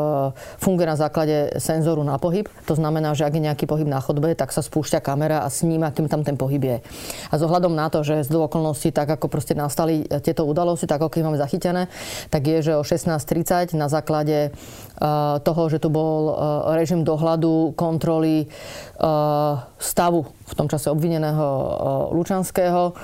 funguje 0.62 0.86
na 0.86 0.94
základe 0.94 1.58
senzoru 1.58 2.06
na 2.06 2.22
pohyb 2.22 2.46
to 2.68 2.76
znamená, 2.76 3.16
že 3.16 3.24
ak 3.24 3.32
je 3.32 3.46
nejaký 3.48 3.64
pohyb 3.64 3.88
na 3.88 4.04
chodbe, 4.04 4.28
tak 4.36 4.52
sa 4.52 4.60
spúšťa 4.60 5.00
kamera 5.00 5.40
a 5.40 5.48
sníma, 5.48 5.88
akým 5.88 6.04
tam 6.04 6.20
ten 6.20 6.36
pohyb 6.36 6.60
je. 6.60 6.76
A 7.32 7.34
zohľadom 7.40 7.72
na 7.72 7.88
to, 7.88 8.04
že 8.04 8.28
z 8.28 8.36
okolností, 8.36 8.92
tak 8.92 9.08
ako 9.08 9.32
proste 9.32 9.56
nastali 9.56 10.04
tieto 10.20 10.44
udalosti, 10.44 10.84
tak 10.84 11.00
ako 11.00 11.16
ich 11.16 11.24
máme 11.24 11.40
zachytené, 11.40 11.88
tak 12.28 12.44
je, 12.44 12.60
že 12.60 12.72
o 12.76 12.84
16.30 12.84 13.72
na 13.72 13.88
základe 13.88 14.52
toho, 15.46 15.62
že 15.70 15.78
tu 15.78 15.88
bol 15.94 16.34
uh, 16.34 16.34
režim 16.74 17.06
dohľadu, 17.06 17.78
kontroly 17.78 18.50
uh, 18.98 19.62
stavu 19.78 20.26
v 20.48 20.54
tom 20.56 20.66
čase 20.66 20.88
obvineného 20.88 21.46
Lučanského, 22.16 22.96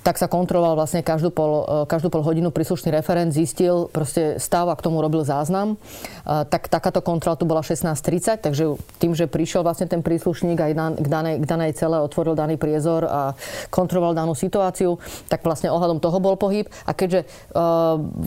tak 0.00 0.16
sa 0.16 0.26
kontroloval 0.32 0.80
vlastne 0.80 1.04
každú 1.04 1.28
pol, 1.28 1.84
každú 1.84 2.08
pol 2.08 2.24
hodinu 2.24 2.48
príslušný 2.48 2.88
referent, 2.88 3.36
zistil 3.36 3.92
proste 3.92 4.40
stav 4.40 4.72
a 4.72 4.74
k 4.74 4.84
tomu 4.84 5.04
robil 5.04 5.28
záznam. 5.28 5.76
Tak 6.24 6.72
takáto 6.72 7.04
kontrola 7.04 7.36
tu 7.36 7.44
bola 7.44 7.60
16.30, 7.60 8.48
takže 8.48 8.64
tým, 8.96 9.12
že 9.12 9.28
prišiel 9.28 9.60
vlastne 9.60 9.84
ten 9.84 10.00
príslušník 10.00 10.56
aj 10.56 10.72
k 11.04 11.06
danej, 11.08 11.36
k 11.44 11.46
danej 11.46 11.72
cele, 11.76 12.00
otvoril 12.00 12.32
daný 12.32 12.56
priezor 12.56 13.04
a 13.04 13.36
kontroloval 13.68 14.16
danú 14.16 14.32
situáciu, 14.32 14.96
tak 15.28 15.44
vlastne 15.44 15.68
ohľadom 15.68 16.00
toho 16.00 16.16
bol 16.16 16.40
pohyb. 16.40 16.64
A 16.88 16.96
keďže 16.96 17.28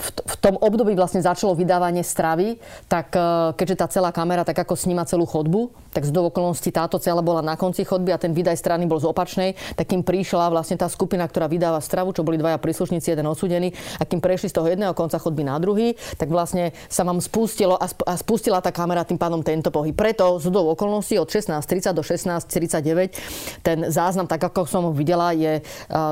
v 0.05 0.35
tom 0.39 0.62
období 0.62 0.93
vlastne 0.93 1.25
začalo 1.25 1.57
vydávanie 1.57 2.05
stravy, 2.05 2.45
tak 2.86 3.12
keďže 3.56 3.75
tá 3.82 3.88
celá 3.90 4.10
kamera 4.14 4.46
tak 4.46 4.62
ako 4.62 4.78
sníma 4.78 5.08
celú 5.10 5.25
chodbu, 5.25 5.74
tak 5.96 6.04
z 6.04 6.12
okolností 6.12 6.70
táto 6.75 7.00
cela 7.00 7.24
bola 7.24 7.40
na 7.40 7.56
konci 7.56 7.88
chodby 7.88 8.12
a 8.12 8.20
ten 8.20 8.36
výdaj 8.36 8.60
strany 8.60 8.84
bol 8.86 9.00
z 9.00 9.08
opačnej, 9.08 9.56
tak 9.80 9.90
kým 9.92 10.04
prišla 10.04 10.52
vlastne 10.52 10.75
tá 10.75 10.92
skupina, 10.92 11.24
ktorá 11.24 11.48
vydáva 11.48 11.80
stravu, 11.80 12.12
čo 12.12 12.22
boli 12.22 12.36
dvaja 12.36 12.60
príslušníci, 12.60 13.16
jeden 13.16 13.28
odsudený, 13.30 13.72
a 13.98 14.04
kým 14.04 14.20
prešli 14.20 14.52
z 14.52 14.56
toho 14.60 14.68
jedného 14.68 14.92
konca 14.92 15.16
chodby 15.16 15.48
na 15.48 15.56
druhý, 15.58 15.96
tak 16.20 16.28
vlastne 16.28 16.75
sa 16.92 17.08
vám 17.08 17.24
spustilo 17.24 17.80
a 17.80 18.14
spustila 18.20 18.60
tá 18.60 18.75
kamera 18.75 19.08
tým 19.08 19.18
pádom 19.18 19.40
tento 19.40 19.72
pohyb. 19.72 19.96
Preto 19.96 20.38
z 20.42 20.52
okolností 20.52 21.16
od 21.16 21.32
16.30 21.32 21.96
do 21.96 22.04
16.49 22.04 23.64
ten 23.64 23.78
záznam, 23.88 24.28
tak 24.28 24.44
ako 24.44 24.68
som 24.68 24.84
ho 24.90 24.92
videla, 24.92 25.32
je 25.32 25.64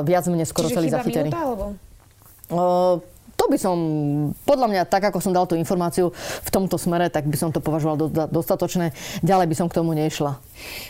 viac 0.07 0.23
menej 0.31 0.47
skoro 0.47 0.71
Čiže 0.71 0.77
celý 0.79 0.87
zachytený. 0.93 1.29
Minúta, 1.29 1.43
alebo? 1.43 1.65
Uh, 2.53 2.99
to 3.43 3.51
by 3.51 3.59
som, 3.59 3.75
podľa 4.47 4.67
mňa, 4.71 4.81
tak 4.87 5.03
ako 5.11 5.19
som 5.19 5.35
dal 5.35 5.43
tú 5.43 5.59
informáciu 5.59 6.15
v 6.15 6.49
tomto 6.49 6.79
smere, 6.79 7.11
tak 7.11 7.27
by 7.27 7.35
som 7.35 7.51
to 7.51 7.59
považoval 7.59 7.99
do, 7.99 8.07
dostatočné. 8.07 8.95
Ďalej 9.19 9.51
by 9.51 9.55
som 9.59 9.67
k 9.67 9.83
tomu 9.83 9.91
nešla. 9.91 10.39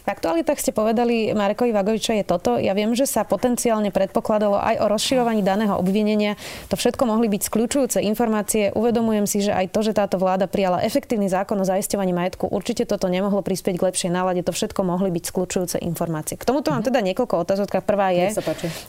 V 0.05 0.07
aktualitách 0.07 0.61
ste 0.61 0.69
povedali 0.69 1.33
Marekovi 1.33 1.73
Vagoviča 1.73 2.13
je 2.21 2.25
toto. 2.27 2.61
Ja 2.61 2.77
viem, 2.77 2.93
že 2.93 3.09
sa 3.09 3.25
potenciálne 3.25 3.89
predpokladalo 3.89 4.61
aj 4.61 4.75
o 4.83 4.85
rozširovaní 4.85 5.41
daného 5.41 5.73
obvinenia. 5.73 6.37
To 6.69 6.77
všetko 6.77 7.09
mohli 7.09 7.25
byť 7.31 7.41
skľúčujúce 7.49 7.97
informácie. 8.05 8.69
Uvedomujem 8.77 9.25
si, 9.25 9.41
že 9.41 9.49
aj 9.49 9.73
to, 9.73 9.81
že 9.81 9.97
táto 9.97 10.21
vláda 10.21 10.45
prijala 10.45 10.85
efektívny 10.85 11.25
zákon 11.31 11.57
o 11.57 11.65
zaisťovaní 11.65 12.13
majetku, 12.13 12.45
určite 12.45 12.85
toto 12.85 13.09
nemohlo 13.09 13.41
prispieť 13.41 13.81
k 13.81 13.85
lepšej 13.89 14.11
nálade. 14.13 14.45
To 14.45 14.53
všetko 14.53 14.85
mohli 14.85 15.09
byť 15.09 15.23
skľúčujúce 15.25 15.77
informácie. 15.81 16.37
K 16.37 16.45
tomuto 16.45 16.69
mám 16.69 16.85
mhm. 16.85 16.93
teda 16.93 16.99
niekoľko 17.01 17.35
otázok. 17.41 17.81
Prvá 17.83 18.13
je, 18.13 18.29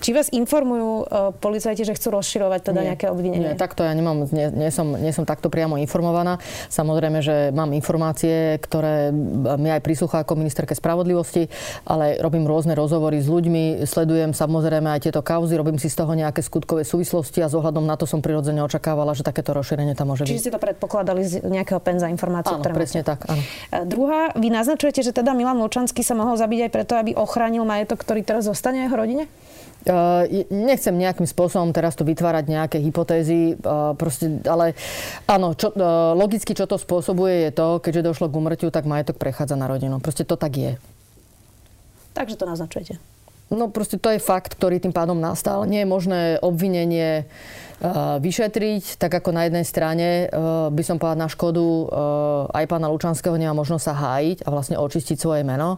či 0.05 0.11
vás 0.13 0.29
informujú 0.29 1.09
uh, 1.09 1.33
policajti, 1.33 1.89
že 1.89 1.97
chcú 1.97 2.21
rozširovať 2.21 2.61
teda 2.69 2.81
nie, 2.85 2.89
nejaké 2.93 3.07
obvinenie? 3.09 3.54
Nie, 3.54 3.54
takto 3.57 3.87
ja 3.87 3.93
nemám, 3.95 4.27
nie, 4.31 4.51
nie, 4.53 4.71
som, 4.71 4.95
nie 4.95 5.13
som 5.15 5.25
takto 5.25 5.49
priamo 5.49 5.79
informovaná. 5.81 6.39
Samozrejme, 6.69 7.19
že 7.25 7.37
mám 7.51 7.73
informácie, 7.73 8.59
ktoré 8.61 9.15
mi 9.59 9.69
aj 9.71 9.81
prislúcha 9.83 10.23
ako 10.23 10.39
ministerke 10.39 10.77
spravodlivosti, 10.77 11.49
ale 11.89 12.19
robím 12.21 12.45
rôzne 12.45 12.77
rozhovory 12.77 13.23
s 13.23 13.29
ľuďmi, 13.29 13.87
sledujem 13.87 14.37
samozrejme 14.37 14.91
aj 14.95 15.11
tieto 15.11 15.21
kauzy, 15.21 15.55
robím 15.57 15.79
si 15.79 15.89
z 15.89 16.01
toho 16.03 16.13
nejaké 16.13 16.43
skutkové 16.45 16.83
súvislosti 16.85 17.41
a 17.41 17.49
z 17.51 17.55
ohľadom 17.59 17.85
na 17.87 17.95
to 17.95 18.05
som 18.05 18.21
prirodzene 18.21 18.61
očakávala, 18.63 19.17
že 19.17 19.27
takéto 19.27 19.55
rozšírenie 19.57 19.97
tam 19.97 20.13
môže 20.13 20.25
byť. 20.25 20.31
Čiže 20.31 20.43
ste 20.49 20.53
to 20.55 20.61
predpokladali 20.61 21.23
z 21.25 21.33
nejakého 21.45 21.81
penza 21.81 22.11
informácií, 22.11 22.55
áno, 22.55 22.65
presne 22.65 23.03
máte. 23.03 23.11
tak, 23.15 23.21
áno. 23.31 23.43
A 23.73 23.77
druhá, 23.87 24.31
vy 24.37 24.49
naznačujete, 24.51 25.01
že 25.05 25.13
teda 25.15 25.33
Milan 25.37 25.61
Lučanský 25.61 26.03
sa 26.03 26.13
mohol 26.19 26.37
zabiť 26.37 26.69
aj 26.69 26.71
preto, 26.71 26.93
aby 26.99 27.17
ochránil 27.17 27.63
majetok, 27.65 28.03
ktorý 28.03 28.27
teraz 28.27 28.47
zostane 28.47 28.85
jeho 28.87 28.97
rodine? 28.97 29.25
Uh, 29.85 30.25
nechcem 30.49 30.97
nejakým 30.97 31.29
spôsobom 31.29 31.69
teraz 31.77 31.93
tu 31.93 32.09
vytvárať 32.09 32.49
nejaké 32.49 32.81
hypotézy, 32.81 33.53
uh, 33.61 33.93
proste, 33.93 34.41
ale 34.49 34.73
áno, 35.29 35.53
čo, 35.53 35.77
uh, 35.77 36.17
logicky 36.17 36.57
čo 36.57 36.65
to 36.65 36.81
spôsobuje 36.81 37.45
je 37.45 37.51
to, 37.53 37.85
keďže 37.85 38.09
došlo 38.09 38.33
k 38.33 38.39
umrtiu, 38.41 38.73
tak 38.73 38.89
majetok 38.89 39.21
prechádza 39.21 39.61
na 39.61 39.69
rodinu. 39.69 40.01
Proste 40.01 40.25
to 40.25 40.41
tak 40.41 40.57
je. 40.57 40.73
Takže 42.17 42.41
to 42.41 42.49
naznačujete. 42.49 42.97
No 43.53 43.69
proste 43.69 44.01
to 44.01 44.09
je 44.09 44.25
fakt, 44.25 44.57
ktorý 44.57 44.81
tým 44.81 44.97
pádom 44.97 45.21
nastal. 45.21 45.69
Nie 45.69 45.85
je 45.85 45.93
možné 45.93 46.21
obvinenie 46.41 47.29
vyšetriť, 48.19 48.97
tak 48.97 49.13
ako 49.21 49.37
na 49.37 49.45
jednej 49.45 49.67
strane 49.69 50.09
by 50.73 50.83
som 50.87 50.97
povedal 50.97 51.21
na 51.21 51.29
škodu 51.29 51.61
aj 52.49 52.65
pána 52.65 52.89
Lučanského 52.89 53.37
nemá 53.37 53.53
možnosť 53.53 53.85
sa 53.85 53.93
hájiť 53.93 54.39
a 54.47 54.49
vlastne 54.49 54.81
očistiť 54.81 55.21
svoje 55.21 55.45
meno. 55.45 55.77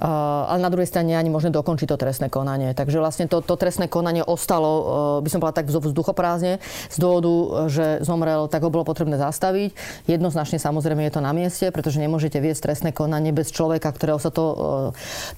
Ale 0.00 0.58
na 0.58 0.70
druhej 0.72 0.88
strane 0.88 1.16
ani 1.16 1.30
možné 1.30 1.52
dokončiť 1.52 1.88
to 1.88 1.96
trestné 1.96 2.28
konanie. 2.28 2.72
Takže 2.72 3.00
vlastne 3.00 3.26
to, 3.28 3.40
to 3.40 3.54
trestné 3.56 3.88
konanie 3.88 4.20
ostalo, 4.24 5.20
by 5.22 5.28
som 5.28 5.40
povedal 5.40 5.64
tak 5.64 5.68
vzduchoprázdne, 5.72 6.58
z 6.90 6.96
dôvodu, 6.96 7.68
že 7.72 8.00
zomrel, 8.04 8.48
tak 8.48 8.64
ho 8.64 8.70
bolo 8.72 8.84
potrebné 8.84 9.16
zastaviť. 9.16 9.72
Jednoznačne 10.10 10.60
samozrejme 10.60 11.04
je 11.08 11.12
to 11.16 11.22
na 11.24 11.32
mieste, 11.32 11.68
pretože 11.70 12.00
nemôžete 12.00 12.40
viesť 12.40 12.72
trestné 12.72 12.90
konanie 12.92 13.32
bez 13.32 13.52
človeka, 13.52 13.92
ktorého 13.92 14.20
sa 14.20 14.32
to 14.32 14.44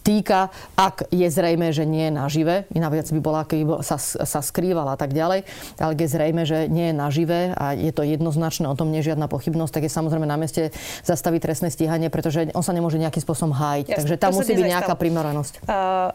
týka, 0.02 0.50
ak 0.74 1.10
je 1.10 1.28
zrejme, 1.30 1.70
že 1.70 1.86
nie 1.86 2.10
je 2.10 2.14
nažive. 2.14 2.54
Iná 2.74 2.90
vec 2.90 3.06
by 3.10 3.20
bola, 3.22 3.42
keby 3.46 3.82
sa, 3.86 3.98
sa 4.00 4.40
skrývala 4.40 4.94
a 4.94 4.98
tak 4.98 5.14
ďalej 5.14 5.46
ale 5.78 5.94
je 5.94 6.08
zrejme, 6.08 6.42
že 6.46 6.66
nie 6.68 6.90
je 6.90 6.94
naživé 6.94 7.40
a 7.54 7.72
je 7.74 7.90
to 7.94 8.02
jednoznačné, 8.02 8.66
o 8.68 8.76
tom 8.78 8.90
nie 8.90 9.00
je 9.00 9.14
žiadna 9.14 9.30
pochybnosť, 9.30 9.72
tak 9.72 9.82
je 9.86 9.92
samozrejme 9.92 10.26
na 10.26 10.36
mieste 10.36 10.74
zastaviť 11.04 11.40
trestné 11.42 11.68
stíhanie, 11.70 12.08
pretože 12.10 12.50
on 12.52 12.64
sa 12.64 12.74
nemôže 12.74 12.98
nejakým 12.98 13.22
spôsobom 13.22 13.54
hájiť. 13.54 13.86
Jasne, 13.88 13.98
Takže 13.98 14.14
tam 14.18 14.32
musí 14.34 14.47
byť 14.54 14.72
nejaká 14.72 14.94
primeranosť. 14.94 15.68
Uh, 15.68 16.12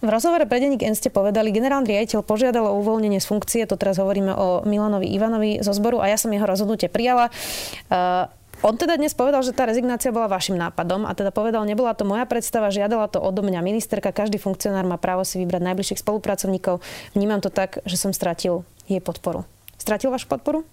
v 0.00 0.08
rozhovore 0.08 0.46
pre 0.46 0.62
denník 0.62 0.86
N 0.86 0.94
ste 0.94 1.10
povedali, 1.10 1.50
generálny 1.50 1.90
riaditeľ 1.90 2.22
požiadal 2.22 2.64
o 2.70 2.78
uvoľnenie 2.78 3.18
z 3.18 3.26
funkcie, 3.26 3.66
to 3.66 3.74
teraz 3.74 3.98
hovoríme 3.98 4.30
o 4.32 4.62
Milanovi 4.62 5.10
Ivanovi 5.10 5.58
zo 5.60 5.74
zboru 5.74 5.98
a 5.98 6.06
ja 6.06 6.16
som 6.16 6.30
jeho 6.30 6.46
rozhodnutie 6.46 6.86
prijala. 6.86 7.28
Uh, 7.90 8.30
on 8.58 8.74
teda 8.74 8.98
dnes 8.98 9.14
povedal, 9.14 9.38
že 9.46 9.54
tá 9.54 9.70
rezignácia 9.70 10.10
bola 10.10 10.26
vašim 10.26 10.58
nápadom 10.58 11.06
a 11.06 11.14
teda 11.14 11.30
povedal, 11.30 11.62
nebola 11.62 11.94
to 11.94 12.02
moja 12.02 12.26
predstava, 12.26 12.74
žiadala 12.74 13.06
to 13.06 13.22
odo 13.22 13.46
mňa 13.46 13.62
ministerka, 13.62 14.10
každý 14.10 14.42
funkcionár 14.42 14.82
má 14.82 14.98
právo 14.98 15.22
si 15.22 15.38
vybrať 15.38 15.62
najbližších 15.62 16.02
spolupracovníkov. 16.02 16.82
Vnímam 17.14 17.38
to 17.38 17.54
tak, 17.54 17.78
že 17.86 17.94
som 17.94 18.10
stratil 18.10 18.66
jej 18.90 18.98
podporu. 18.98 19.46
Stratil 19.78 20.10
vašu 20.10 20.26
podporu? 20.26 20.66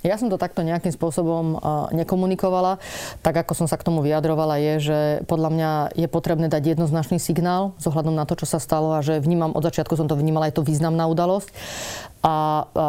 Ja 0.00 0.16
som 0.16 0.32
to 0.32 0.40
takto 0.40 0.64
nejakým 0.64 0.92
spôsobom 0.96 1.60
nekomunikovala. 1.92 2.80
Tak 3.20 3.44
ako 3.44 3.52
som 3.52 3.66
sa 3.68 3.76
k 3.76 3.84
tomu 3.84 4.00
vyjadrovala, 4.00 4.56
je, 4.56 4.74
že 4.80 4.98
podľa 5.28 5.50
mňa 5.52 5.70
je 5.92 6.08
potrebné 6.08 6.48
dať 6.48 6.72
jednoznačný 6.72 7.20
signál 7.20 7.76
s 7.76 7.84
na 7.90 8.24
to, 8.24 8.34
čo 8.40 8.48
sa 8.48 8.56
stalo 8.56 8.96
a 8.96 9.04
že 9.04 9.20
vnímam, 9.20 9.52
od 9.52 9.60
začiatku 9.60 9.92
som 9.94 10.08
to 10.08 10.16
vnímala, 10.16 10.48
je 10.48 10.56
to 10.56 10.64
významná 10.64 11.04
udalosť. 11.04 11.52
A, 12.20 12.68
a, 12.68 12.86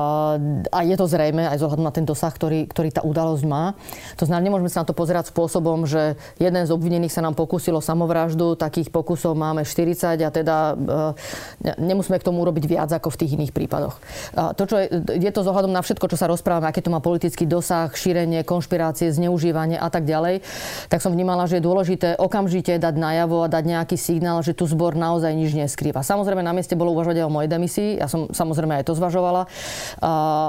a 0.75 0.79
je 0.83 0.95
to 1.00 1.07
zrejme 1.07 1.47
aj 1.47 1.63
zohľadom 1.63 1.88
na 1.88 1.95
ten 1.95 2.03
dosah, 2.03 2.35
ktorý, 2.35 2.67
ktorý 2.67 2.91
tá 2.91 3.01
udalosť 3.07 3.43
má. 3.47 3.79
To 4.19 4.27
znamená, 4.27 4.51
nemôžeme 4.51 4.67
sa 4.67 4.83
na 4.83 4.91
to 4.91 4.95
pozerať 4.97 5.31
spôsobom, 5.31 5.88
že 5.88 6.19
jeden 6.35 6.63
z 6.67 6.71
obvinených 6.75 7.15
sa 7.15 7.23
nám 7.23 7.39
pokúsilo 7.39 7.79
samovraždu, 7.79 8.59
takých 8.59 8.91
pokusov 8.91 9.31
máme 9.31 9.63
40 9.63 10.19
a 10.19 10.29
teda 10.35 10.75
e, 11.63 11.79
nemusíme 11.79 12.19
k 12.19 12.27
tomu 12.27 12.43
urobiť 12.43 12.67
viac 12.67 12.91
ako 12.91 13.07
v 13.15 13.19
tých 13.23 13.31
iných 13.39 13.55
prípadoch. 13.55 13.95
A 14.35 14.51
to, 14.51 14.67
čo 14.67 14.75
je, 14.83 15.00
je 15.00 15.31
to 15.31 15.47
zohľadom 15.47 15.71
na 15.71 15.79
všetko, 15.79 16.11
čo 16.11 16.19
sa 16.19 16.27
rozprávame, 16.27 16.67
aké 16.67 16.83
to 16.83 16.91
má 16.91 17.00
politický 17.00 17.47
dosah, 17.47 17.88
šírenie, 17.95 18.43
konšpirácie, 18.43 19.15
zneužívanie 19.15 19.79
a 19.79 19.88
tak 19.88 20.03
ďalej, 20.03 20.43
tak 20.91 20.99
som 20.99 21.15
vnímala, 21.15 21.47
že 21.47 21.63
je 21.63 21.67
dôležité 21.67 22.19
okamžite 22.19 22.75
dať 22.75 22.95
najavo 22.99 23.47
a 23.47 23.51
dať 23.51 23.63
nejaký 23.63 23.95
signál, 23.95 24.43
že 24.43 24.51
tu 24.51 24.67
zbor 24.67 24.99
naozaj 24.99 25.32
nič 25.32 25.56
neskrýva. 25.56 26.03
Samozrejme, 26.03 26.43
na 26.43 26.51
mieste 26.51 26.75
bolo 26.75 26.91
uvažovať 26.91 27.23
aj 27.23 27.27
o 27.32 27.32
mojej 27.32 27.49
demisii. 27.49 27.89
Ja 27.95 28.12
som 28.12 28.27
samozrejme 28.27 28.84
aj 28.84 28.91
to 28.91 28.93
zvažovala 28.99 29.20
považovala, 29.21 29.45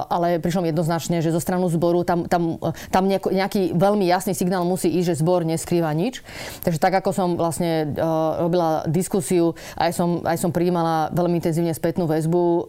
ale 0.08 0.40
prišlo 0.40 0.64
jednoznačne, 0.64 1.20
že 1.20 1.28
zo 1.28 1.40
stranu 1.42 1.68
zboru 1.68 2.08
tam, 2.08 2.24
tam, 2.24 2.56
tam 2.88 3.04
nejaký 3.08 3.76
veľmi 3.76 4.08
jasný 4.08 4.32
signál 4.32 4.64
musí 4.64 4.88
ísť, 4.88 5.12
že 5.12 5.20
zbor 5.20 5.44
neskrýva 5.44 5.92
nič. 5.92 6.24
Takže 6.64 6.80
tak, 6.80 6.96
ako 7.04 7.11
som 7.12 7.28
vlastne 7.37 7.92
robila 8.40 8.88
diskusiu, 8.88 9.52
aj 9.76 9.92
som, 9.92 10.24
aj 10.24 10.40
som 10.40 10.50
prijímala 10.50 11.12
veľmi 11.12 11.37
intenzívne 11.37 11.76
spätnú 11.76 12.08
väzbu, 12.08 12.66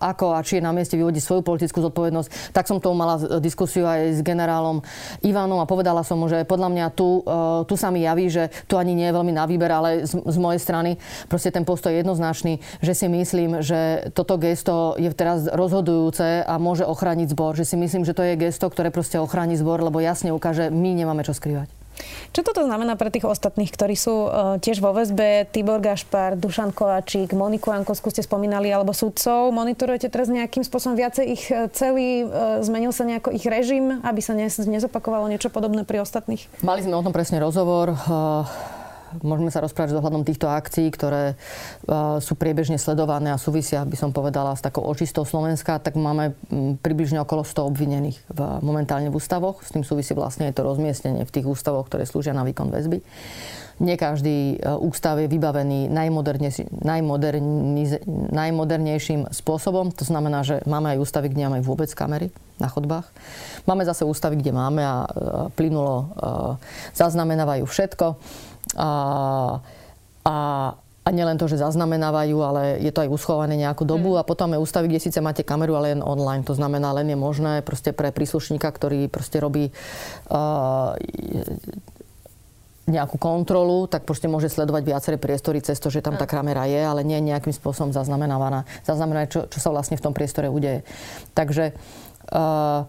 ako 0.00 0.26
a 0.32 0.40
či 0.40 0.58
je 0.58 0.64
na 0.64 0.72
mieste 0.72 0.96
vyvodiť 0.96 1.22
svoju 1.22 1.42
politickú 1.44 1.84
zodpovednosť, 1.84 2.56
tak 2.56 2.64
som 2.64 2.80
to 2.80 2.88
mala 2.96 3.20
diskusiu 3.42 3.84
aj 3.84 4.16
s 4.16 4.20
generálom 4.24 4.80
Ivanom 5.20 5.60
a 5.60 5.68
povedala 5.68 6.00
som 6.06 6.16
mu, 6.16 6.30
že 6.30 6.48
podľa 6.48 6.68
mňa 6.72 6.86
tu, 6.96 7.20
tu 7.68 7.74
sa 7.76 7.92
mi 7.92 8.06
javí, 8.06 8.30
že 8.30 8.48
tu 8.70 8.78
ani 8.78 8.96
nie 8.96 9.10
je 9.10 9.16
veľmi 9.16 9.32
na 9.34 9.44
výber, 9.44 9.68
ale 9.68 10.06
z, 10.06 10.16
z 10.16 10.38
mojej 10.40 10.60
strany 10.62 10.96
proste 11.26 11.50
ten 11.50 11.66
postoj 11.66 11.90
je 11.90 12.00
jednoznačný, 12.00 12.62
že 12.80 12.92
si 12.94 13.06
myslím, 13.10 13.60
že 13.60 14.10
toto 14.14 14.38
gesto 14.38 14.94
je 14.94 15.10
teraz 15.10 15.33
teraz 15.34 15.50
rozhodujúce 15.50 16.46
a 16.46 16.54
môže 16.62 16.86
ochrániť 16.86 17.34
zbor. 17.34 17.58
Že 17.58 17.64
si 17.66 17.76
myslím, 17.76 18.02
že 18.06 18.14
to 18.14 18.22
je 18.22 18.38
gesto, 18.38 18.70
ktoré 18.70 18.94
proste 18.94 19.18
ochráni 19.18 19.58
zbor, 19.58 19.82
lebo 19.82 19.98
jasne 19.98 20.30
ukáže, 20.30 20.70
my 20.70 20.94
nemáme 20.94 21.26
čo 21.26 21.34
skrývať. 21.34 21.66
Čo 22.34 22.42
toto 22.42 22.66
znamená 22.66 22.98
pre 22.98 23.06
tých 23.06 23.22
ostatných, 23.22 23.70
ktorí 23.70 23.94
sú 23.94 24.26
uh, 24.26 24.58
tiež 24.58 24.82
vo 24.82 24.90
väzbe? 24.90 25.46
Tibor 25.54 25.78
Gašpar, 25.78 26.34
Dušan 26.34 26.74
Kovačík, 26.74 27.30
Moniku 27.38 27.70
Jankovskú 27.70 28.10
ste 28.10 28.26
spomínali, 28.26 28.66
alebo 28.66 28.90
sudcov. 28.90 29.54
Monitorujete 29.54 30.10
teraz 30.10 30.26
nejakým 30.26 30.66
spôsobom 30.66 30.98
viacej 30.98 31.24
ich 31.30 31.46
e, 31.54 31.70
celý? 31.70 32.26
Uh, 32.26 32.58
zmenil 32.66 32.90
sa 32.90 33.06
nejako 33.06 33.30
ich 33.30 33.46
režim, 33.46 34.02
aby 34.02 34.18
sa 34.18 34.34
ne, 34.34 34.50
nezopakovalo 34.50 35.30
niečo 35.30 35.54
podobné 35.54 35.86
pri 35.86 36.02
ostatných? 36.02 36.50
Mali 36.66 36.82
sme 36.82 36.98
o 36.98 37.04
tom 37.06 37.14
presne 37.14 37.38
rozhovor. 37.38 37.94
Uh 38.10 38.82
môžeme 39.22 39.52
sa 39.52 39.62
rozprávať 39.62 39.94
ohľadom 39.94 40.24
týchto 40.26 40.48
akcií, 40.50 40.90
ktoré 40.90 41.38
sú 42.18 42.34
priebežne 42.34 42.80
sledované 42.80 43.30
a 43.30 43.38
súvisia, 43.38 43.84
by 43.84 43.96
som 43.98 44.10
povedala, 44.10 44.56
s 44.56 44.64
takou 44.64 44.82
očistou 44.82 45.28
Slovenska, 45.28 45.78
tak 45.78 45.94
máme 45.94 46.32
približne 46.80 47.20
okolo 47.22 47.44
100 47.44 47.70
obvinených 47.70 48.18
v, 48.32 48.40
momentálne 48.64 49.12
v 49.12 49.18
ústavoch. 49.18 49.60
S 49.62 49.70
tým 49.76 49.84
súvisí 49.84 50.16
vlastne 50.16 50.50
to 50.50 50.64
rozmiestnenie 50.64 51.28
v 51.28 51.34
tých 51.34 51.46
ústavoch, 51.46 51.86
ktoré 51.86 52.08
slúžia 52.08 52.32
na 52.32 52.42
výkon 52.42 52.72
väzby. 52.72 53.04
Nie 53.82 53.98
každý 53.98 54.54
e, 54.54 54.70
ústav 54.78 55.18
je 55.18 55.26
vybavený 55.26 55.90
najmodernejším 58.30 59.34
spôsobom. 59.34 59.90
To 59.98 60.04
znamená, 60.06 60.46
že 60.46 60.62
máme 60.62 60.94
aj 60.94 61.02
ústavy, 61.02 61.26
kde 61.34 61.50
máme 61.50 61.58
vôbec 61.58 61.90
kamery 61.90 62.30
na 62.62 62.70
chodbách. 62.70 63.10
Máme 63.66 63.82
zase 63.82 64.06
ústavy, 64.06 64.38
kde 64.38 64.54
máme 64.54 64.78
a 64.78 64.96
e, 65.02 65.08
plynulo 65.58 65.94
e, 65.98 66.06
zaznamenávajú 66.94 67.66
všetko. 67.66 68.14
A, 68.72 68.90
a, 70.24 70.36
a 71.04 71.08
nielen 71.12 71.36
to, 71.36 71.44
že 71.44 71.60
zaznamenávajú, 71.60 72.36
ale 72.40 72.62
je 72.80 72.88
to 72.88 73.04
aj 73.04 73.12
uschované 73.12 73.60
nejakú 73.60 73.84
dobu. 73.84 74.16
Mm. 74.16 74.24
A 74.24 74.28
potom 74.28 74.56
je 74.56 74.62
ústavy, 74.64 74.88
kde 74.88 75.04
síce 75.04 75.20
máte 75.20 75.44
kameru, 75.44 75.76
ale 75.76 75.92
len 75.92 76.00
online. 76.00 76.48
To 76.48 76.56
znamená, 76.56 76.96
len 76.96 77.12
je 77.12 77.18
možné 77.18 77.60
proste 77.60 77.92
pre 77.92 78.08
príslušníka, 78.08 78.66
ktorý 78.72 79.12
proste 79.12 79.36
robí 79.36 79.68
uh, 80.32 80.96
nejakú 82.84 83.16
kontrolu, 83.16 83.88
tak 83.88 84.04
proste 84.04 84.28
môže 84.28 84.52
sledovať 84.52 84.82
viaceré 84.84 85.16
priestory 85.16 85.64
cez 85.64 85.80
to, 85.80 85.88
že 85.88 86.04
tam 86.04 86.20
tá 86.20 86.28
kamera 86.28 86.68
je, 86.68 86.80
ale 86.80 87.00
nie 87.00 87.16
je 87.16 87.28
nejakým 87.32 87.52
spôsobom 87.52 87.96
zaznamenávaná. 87.96 88.68
Zaznamená, 88.84 89.24
čo, 89.28 89.48
čo 89.48 89.60
sa 89.60 89.72
vlastne 89.72 89.96
v 89.96 90.04
tom 90.04 90.12
priestore 90.12 90.52
udeje. 90.52 90.84
Takže 91.32 91.72
uh, 92.32 92.84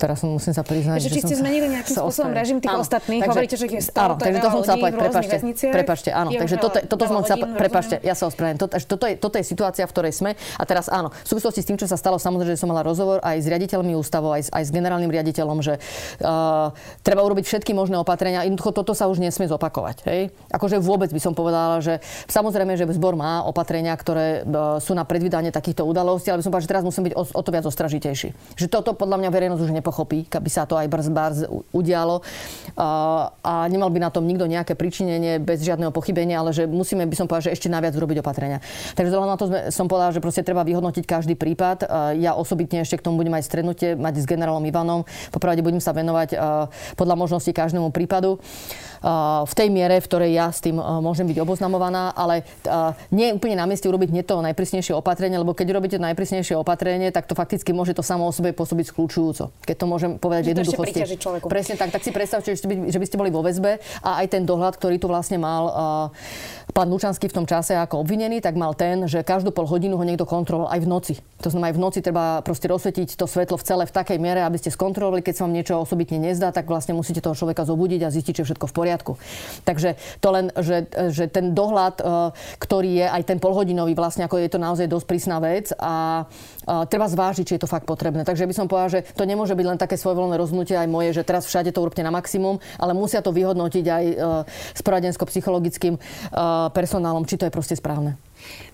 teraz 0.00 0.24
musím 0.24 0.56
sa 0.56 0.64
priznať, 0.64 1.04
že, 1.04 1.08
či 1.12 1.20
ste 1.20 1.36
zmenili 1.36 1.68
nejakým 1.68 1.92
spôsobom 1.92 2.32
režim 2.32 2.56
tých 2.56 2.72
áno, 2.72 2.80
ostatných, 2.80 3.20
takže, 3.20 3.36
hovoríte, 3.36 3.56
že 3.60 3.66
je 3.68 3.82
100, 3.92 4.00
áno, 4.00 4.14
takže 4.16 4.38
to 4.40 4.48
som 4.48 4.60
chcela 4.64 4.78
povedať, 4.80 4.96
prepašte, 4.96 5.36
prepašte, 5.68 6.08
áno, 6.08 6.30
takže 6.32 6.56
toto, 6.56 6.78
toto 6.88 7.04
som 7.04 7.20
chcela, 7.20 7.44
prepašte, 7.52 7.94
ja 8.00 8.14
sa 8.16 8.24
ospravedlňujem, 8.32 8.60
toto, 8.64 8.72
toto, 8.80 9.04
je, 9.04 9.14
toto 9.20 9.36
je 9.36 9.44
situácia, 9.44 9.84
v 9.84 9.92
ktorej 9.92 10.12
sme. 10.16 10.30
A 10.56 10.62
teraz 10.64 10.88
áno, 10.88 11.12
v 11.12 11.28
súvislosti 11.28 11.60
s 11.60 11.66
tým, 11.68 11.76
čo 11.76 11.84
sa 11.84 12.00
stalo, 12.00 12.16
samozrejme, 12.16 12.56
že 12.56 12.60
som 12.64 12.72
mala 12.72 12.80
rozhovor 12.80 13.20
aj 13.20 13.36
s 13.44 13.46
riaditeľmi 13.52 13.92
ústavov, 13.92 14.40
aj, 14.40 14.48
aj 14.48 14.62
s 14.64 14.70
generálnym 14.72 15.12
riaditeľom, 15.12 15.58
že 15.60 15.76
uh, 15.76 16.72
treba 17.04 17.20
urobiť 17.20 17.44
všetky 17.44 17.76
možné 17.76 18.00
opatrenia, 18.00 18.48
jednoducho 18.48 18.72
toto 18.72 18.96
sa 18.96 19.04
už 19.12 19.20
nesmie 19.20 19.44
zopakovať, 19.52 20.08
hej? 20.08 20.32
Akože 20.48 20.80
vôbec 20.80 21.12
by 21.12 21.20
som 21.20 21.36
povedala, 21.36 21.84
že 21.84 22.00
samozrejme, 22.30 22.80
že 22.80 22.88
zbor 22.96 23.18
má 23.18 23.44
opatrenia, 23.44 23.92
ktoré 23.92 24.46
uh, 24.46 24.80
sú 24.80 24.96
na 24.96 25.04
predvídanie 25.04 25.52
takýchto 25.52 25.84
udalostí, 25.84 26.32
ale 26.32 26.40
by 26.40 26.44
som 26.46 26.52
povedala, 26.54 26.66
že 26.66 26.72
teraz 26.72 26.84
musím 26.86 27.02
byť 27.10 27.14
o, 27.18 27.22
o 27.26 27.42
to 27.42 27.50
viac 27.50 27.66
ostražitejší. 27.66 28.28
Že 28.56 28.66
toto 28.70 28.96
podľa 28.96 29.26
mňa 29.26 29.30
verejnosť 29.34 29.62
už 29.66 29.72
nepochopí, 29.90 30.30
keby 30.30 30.46
sa 30.46 30.70
to 30.70 30.78
aj 30.78 30.86
brz 30.86 31.08
barz 31.10 31.38
udialo. 31.74 32.22
A, 32.78 33.66
nemal 33.66 33.90
by 33.90 33.98
na 33.98 34.14
tom 34.14 34.22
nikto 34.22 34.46
nejaké 34.46 34.78
pričinenie 34.78 35.42
bez 35.42 35.66
žiadneho 35.66 35.90
pochybenia, 35.90 36.38
ale 36.38 36.54
že 36.54 36.70
musíme, 36.70 37.02
by 37.10 37.16
som 37.18 37.26
povedal, 37.26 37.50
že 37.50 37.58
ešte 37.58 37.66
naviac 37.66 37.98
urobiť 37.98 38.22
opatrenia. 38.22 38.62
Takže 38.94 39.10
na 39.10 39.34
to 39.34 39.50
som 39.74 39.90
povedal, 39.90 40.14
že 40.14 40.22
proste 40.22 40.46
treba 40.46 40.62
vyhodnotiť 40.62 41.02
každý 41.02 41.34
prípad. 41.34 41.90
Ja 42.22 42.38
osobitne 42.38 42.86
ešte 42.86 43.02
k 43.02 43.10
tomu 43.10 43.18
budem 43.18 43.34
aj 43.34 43.50
strednutie 43.50 43.98
mať 43.98 44.22
s 44.22 44.26
generálom 44.30 44.62
Ivanom. 44.62 45.02
Popravde 45.34 45.66
budem 45.66 45.82
sa 45.82 45.90
venovať 45.90 46.38
podľa 46.94 47.14
možností 47.18 47.50
každému 47.50 47.90
prípadu 47.90 48.38
v 49.40 49.54
tej 49.56 49.72
miere, 49.72 49.96
v 49.96 50.04
ktorej 50.04 50.30
ja 50.36 50.52
s 50.52 50.60
tým 50.60 50.76
môžem 50.76 51.24
byť 51.24 51.40
oboznamovaná, 51.40 52.12
ale 52.12 52.44
nie 53.08 53.32
je 53.32 53.36
úplne 53.36 53.56
na 53.56 53.64
mieste 53.64 53.88
urobiť 53.88 54.12
nie 54.12 54.20
to 54.20 54.44
najprísnejšie 54.44 54.92
opatrenie, 54.92 55.40
lebo 55.40 55.56
keď 55.56 55.72
robíte 55.72 55.96
najprísnejšie 55.96 56.52
opatrenie, 56.60 57.08
tak 57.08 57.24
to 57.24 57.32
fakticky 57.32 57.72
môže 57.72 57.96
to 57.96 58.04
samo 58.04 58.28
o 58.28 58.32
sebe 58.32 58.52
pôsobiť 58.52 58.92
skľúčujúco. 58.92 59.56
Keď 59.64 59.76
to 59.80 59.88
môžem 59.88 60.20
povedať 60.20 60.42
v 60.44 60.50
jednoduchosti. 60.52 61.00
Presne 61.48 61.80
tak, 61.80 61.88
tak 61.88 62.04
si 62.04 62.12
predstavte, 62.12 62.52
že, 62.52 62.68
by, 62.68 62.92
že 62.92 63.00
by 63.00 63.06
ste 63.08 63.16
boli 63.16 63.32
vo 63.32 63.40
väzbe 63.40 63.80
a 64.04 64.20
aj 64.20 64.36
ten 64.36 64.44
dohľad, 64.44 64.76
ktorý 64.76 65.00
tu 65.00 65.08
vlastne 65.08 65.40
mal 65.40 65.64
uh, 65.64 66.72
pán 66.76 66.92
Lučanský 66.92 67.32
v 67.32 67.42
tom 67.42 67.46
čase 67.48 67.72
ako 67.72 68.04
obvinený, 68.04 68.44
tak 68.44 68.60
mal 68.60 68.76
ten, 68.76 69.08
že 69.08 69.24
každú 69.24 69.50
pol 69.50 69.64
hodinu 69.64 69.96
ho 69.96 70.04
niekto 70.04 70.28
kontroloval 70.28 70.68
aj 70.68 70.80
v 70.84 70.88
noci. 70.88 71.14
To 71.40 71.48
znamená, 71.48 71.72
aj 71.72 71.76
v 71.76 71.82
noci 71.82 71.98
treba 72.04 72.44
proste 72.44 72.68
rozsvietiť 72.68 73.16
to 73.16 73.24
svetlo 73.24 73.56
v 73.56 73.64
celé 73.64 73.84
v 73.88 73.96
takej 73.96 74.18
miere, 74.20 74.44
aby 74.44 74.60
ste 74.60 74.68
skontrolovali, 74.68 75.24
keď 75.24 75.34
sa 75.40 75.42
vám 75.48 75.56
niečo 75.56 75.80
osobitne 75.80 76.20
nezdá, 76.20 76.52
tak 76.52 76.68
vlastne 76.68 76.92
musíte 76.92 77.24
toho 77.24 77.32
človeka 77.32 77.64
zobudiť 77.64 78.00
a 78.04 78.12
zistiť, 78.12 78.44
že 78.44 78.46
všetko 78.52 78.66
v 78.68 78.74
poriadku. 78.76 79.12
Takže 79.64 79.96
to 80.20 80.28
len, 80.28 80.52
že, 80.60 80.86
že 81.08 81.32
ten 81.32 81.56
dohľad, 81.56 81.94
uh, 82.00 82.36
ktorý 82.60 83.00
je 83.00 83.06
aj 83.08 83.22
ten 83.24 83.38
polhodinový, 83.40 83.96
vlastne 83.96 84.28
ako 84.28 84.36
je 84.36 84.50
to 84.52 84.60
naozaj 84.60 84.86
dosť 84.86 85.06
prísna 85.08 85.40
vec 85.40 85.72
a 85.80 86.26
treba 86.64 87.06
zvážiť, 87.08 87.44
či 87.46 87.54
je 87.56 87.62
to 87.64 87.70
fakt 87.70 87.88
potrebné. 87.88 88.22
Takže 88.26 88.44
by 88.44 88.54
som 88.54 88.66
povedal, 88.68 89.00
že 89.00 89.00
to 89.16 89.24
nemôže 89.24 89.56
byť 89.56 89.66
len 89.66 89.78
také 89.80 89.96
svojvoľné 89.96 90.36
rozhodnutie 90.36 90.76
aj 90.76 90.88
moje, 90.90 91.16
že 91.16 91.26
teraz 91.26 91.48
všade 91.48 91.72
to 91.72 91.80
urobte 91.80 92.04
na 92.04 92.12
maximum, 92.12 92.60
ale 92.76 92.92
musia 92.92 93.24
to 93.24 93.32
vyhodnotiť 93.32 93.84
aj 93.86 94.04
uh, 94.12 94.44
s 94.76 94.80
poradensko-psychologickým 94.84 95.96
uh, 95.96 96.68
personálom, 96.70 97.24
či 97.24 97.40
to 97.40 97.48
je 97.48 97.52
proste 97.52 97.74
správne. 97.76 98.20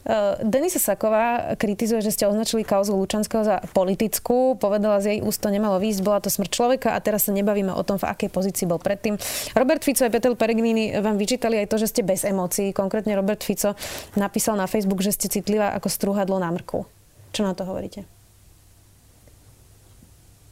Uh, 0.06 0.38
Denisa 0.46 0.78
Saková 0.78 1.58
kritizuje, 1.58 1.98
že 1.98 2.14
ste 2.14 2.30
označili 2.30 2.62
kauzu 2.62 2.94
Lučanského 2.94 3.42
za 3.42 3.58
politickú. 3.74 4.54
Povedala, 4.54 5.02
z 5.02 5.18
jej 5.18 5.20
úst 5.26 5.42
to 5.42 5.50
nemalo 5.50 5.82
výjsť, 5.82 6.00
bola 6.06 6.22
to 6.22 6.30
smrť 6.30 6.50
človeka 6.54 6.88
a 6.94 7.02
teraz 7.02 7.26
sa 7.26 7.34
nebavíme 7.34 7.74
o 7.74 7.82
tom, 7.82 7.98
v 7.98 8.06
akej 8.06 8.30
pozícii 8.30 8.70
bol 8.70 8.78
predtým. 8.78 9.18
Robert 9.58 9.82
Fico 9.82 10.06
a 10.06 10.10
Peter 10.10 10.30
Peregrini 10.38 10.94
vám 11.02 11.18
vyčítali 11.18 11.58
aj 11.58 11.66
to, 11.70 11.76
že 11.82 11.90
ste 11.90 12.06
bez 12.06 12.22
emócií. 12.22 12.70
Konkrétne 12.70 13.18
Robert 13.18 13.42
Fico 13.42 13.74
napísal 14.14 14.54
na 14.54 14.70
Facebook, 14.70 15.02
že 15.02 15.10
ste 15.10 15.26
citlivá 15.26 15.74
ako 15.74 15.90
strúhadlo 15.90 16.38
na 16.38 16.54
mrku. 16.54 16.95
Čo 17.36 17.44
na 17.44 17.52
to 17.52 17.68
hovoríte? 17.68 18.08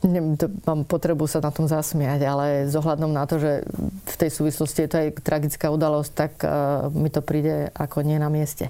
Mám 0.04 0.84
potrebu 0.84 1.24
sa 1.24 1.40
na 1.40 1.48
tom 1.48 1.64
zasmiať, 1.64 2.28
ale 2.28 2.68
s 2.68 2.76
ohľadom 2.76 3.08
na 3.08 3.24
to, 3.24 3.40
že 3.40 3.64
v 4.04 4.16
tej 4.20 4.28
súvislosti 4.28 4.84
je 4.84 4.90
to 4.92 5.00
aj 5.00 5.08
tragická 5.24 5.72
udalosť, 5.72 6.12
tak 6.12 6.32
uh, 6.44 6.92
mi 6.92 7.08
to 7.08 7.24
príde 7.24 7.72
ako 7.72 8.04
nie 8.04 8.20
na 8.20 8.28
mieste. 8.28 8.68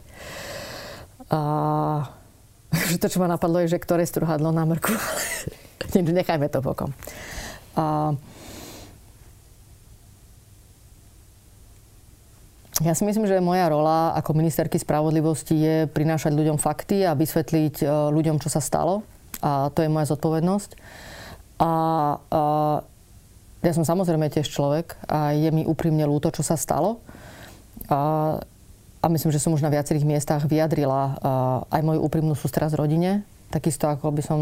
A 1.27 1.43
že 2.71 2.99
to, 3.03 3.11
čo 3.11 3.19
ma 3.19 3.27
napadlo, 3.27 3.59
je, 3.67 3.75
že 3.75 3.83
ktoré 3.83 4.07
struhadlo 4.07 4.55
na 4.55 4.63
mrku. 4.63 4.95
Nechajme 5.99 6.47
to 6.47 6.63
bokom. 6.63 6.95
A, 7.75 8.15
Ja 12.83 12.91
si 12.99 13.07
myslím, 13.07 13.31
že 13.31 13.39
moja 13.39 13.71
rola 13.71 14.19
ako 14.19 14.35
ministerky 14.35 14.83
spravodlivosti 14.83 15.55
je 15.55 15.77
prinášať 15.87 16.35
ľuďom 16.35 16.59
fakty 16.59 17.07
a 17.07 17.15
vysvetliť 17.15 17.87
e, 17.87 17.87
ľuďom, 18.11 18.43
čo 18.43 18.51
sa 18.51 18.59
stalo. 18.59 19.07
A 19.39 19.71
to 19.71 19.87
je 19.87 19.93
moja 19.93 20.11
zodpovednosť. 20.11 20.75
A, 21.63 21.71
a 21.71 21.71
ja 23.63 23.73
som 23.79 23.87
samozrejme 23.87 24.27
tiež 24.27 24.51
človek 24.51 24.99
a 25.07 25.31
je 25.39 25.55
mi 25.55 25.63
úprimne 25.63 26.03
ľúto, 26.03 26.35
čo 26.35 26.43
sa 26.43 26.59
stalo. 26.59 26.99
A 27.87 28.43
a 29.05 29.07
myslím, 29.13 29.37
že 29.37 29.43
som 29.45 29.53
už 29.53 29.61
na 29.61 29.69
viacerých 29.69 30.09
miestach 30.09 30.49
vyjadrila 30.49 31.21
aj 31.69 31.81
moju 31.85 32.01
úprimnú 32.09 32.33
sústrasť 32.33 32.73
rodine, 32.73 33.21
takisto 33.53 33.85
ako 33.85 34.09
by 34.09 34.23
som 34.25 34.41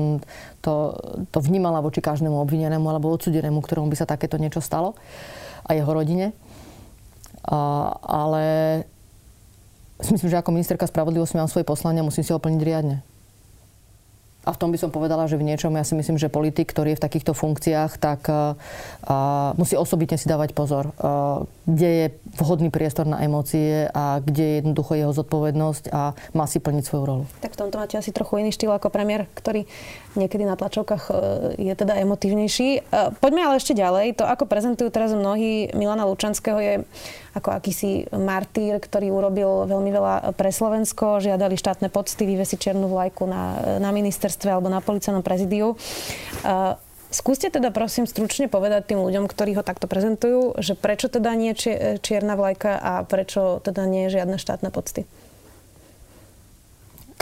to, 0.62 0.94
to 1.34 1.42
vnímala 1.42 1.82
voči 1.82 1.98
každému 1.98 2.38
obvinenému 2.46 2.86
alebo 2.86 3.10
odsudenému, 3.10 3.58
ktorému 3.58 3.90
by 3.90 3.98
sa 3.98 4.06
takéto 4.06 4.38
niečo 4.38 4.62
stalo 4.62 4.94
a 5.66 5.74
jeho 5.74 5.90
rodine. 5.90 6.30
A, 7.46 7.90
ale 8.02 8.44
myslím, 10.02 10.30
že 10.30 10.38
ako 10.38 10.54
ministerka 10.54 10.86
spravodlivosti 10.86 11.38
mám 11.38 11.50
svoje 11.50 11.66
poslanie 11.66 12.02
a 12.02 12.06
musím 12.06 12.22
si 12.22 12.34
ho 12.34 12.42
plniť 12.42 12.62
riadne. 12.62 13.02
A 14.42 14.50
v 14.50 14.58
tom 14.58 14.74
by 14.74 14.78
som 14.78 14.90
povedala, 14.90 15.30
že 15.30 15.38
v 15.38 15.46
niečom 15.46 15.70
ja 15.78 15.86
si 15.86 15.94
myslím, 15.94 16.18
že 16.18 16.26
politik, 16.26 16.66
ktorý 16.66 16.94
je 16.94 16.98
v 16.98 17.04
takýchto 17.06 17.30
funkciách, 17.30 17.94
tak 18.02 18.26
uh, 18.26 18.58
musí 19.54 19.78
osobitne 19.78 20.18
si 20.18 20.26
dávať 20.26 20.50
pozor, 20.50 20.90
uh, 20.98 21.46
kde 21.62 21.88
je 21.94 22.06
vhodný 22.42 22.74
priestor 22.74 23.06
na 23.06 23.22
emócie 23.22 23.86
a 23.94 24.18
kde 24.18 24.42
je 24.42 24.54
jednoducho 24.58 24.98
jeho 24.98 25.14
zodpovednosť 25.14 25.94
a 25.94 26.18
má 26.34 26.50
si 26.50 26.58
plniť 26.58 26.82
svoju 26.82 27.04
rolu. 27.06 27.24
Tak 27.38 27.54
v 27.54 27.60
tomto 27.62 27.78
máte 27.78 27.94
asi 27.94 28.10
trochu 28.10 28.42
iný 28.42 28.50
štýl 28.50 28.74
ako 28.74 28.90
premiér, 28.90 29.30
ktorý 29.30 29.62
niekedy 30.18 30.42
na 30.42 30.58
tlačovkách 30.58 31.14
je 31.62 31.74
teda 31.78 32.02
emotívnejší. 32.02 32.90
Poďme 33.22 33.46
ale 33.46 33.62
ešte 33.62 33.78
ďalej. 33.78 34.18
To, 34.18 34.26
ako 34.26 34.50
prezentujú 34.50 34.90
teraz 34.90 35.14
mnohí 35.14 35.70
Milana 35.70 36.02
Lučanského, 36.02 36.58
je 36.58 36.74
ako 37.32 37.48
akýsi 37.56 38.06
martýr, 38.12 38.76
ktorý 38.76 39.08
urobil 39.12 39.64
veľmi 39.68 39.90
veľa 39.92 40.14
pre 40.36 40.52
Slovensko. 40.52 41.24
Žiadali 41.24 41.56
štátne 41.56 41.88
pocty, 41.88 42.28
vyvesiť 42.28 42.58
černú 42.70 42.92
vlajku 42.92 43.24
na, 43.24 43.76
na 43.80 43.90
ministerstve 43.90 44.52
alebo 44.52 44.68
na 44.68 44.84
policajnom 44.84 45.24
prezidiu. 45.24 45.74
Skúste 47.12 47.52
teda 47.52 47.68
prosím 47.68 48.08
stručne 48.08 48.48
povedať 48.48 48.88
tým 48.88 49.04
ľuďom, 49.04 49.28
ktorí 49.28 49.52
ho 49.60 49.64
takto 49.64 49.84
prezentujú, 49.84 50.56
že 50.56 50.72
prečo 50.72 51.12
teda 51.12 51.36
nie 51.36 51.52
čierna 52.00 52.40
vlajka 52.40 52.80
a 52.80 52.92
prečo 53.04 53.60
teda 53.60 53.84
nie 53.84 54.08
je 54.08 54.16
žiadne 54.16 54.40
štátne 54.40 54.72
pocty. 54.72 55.04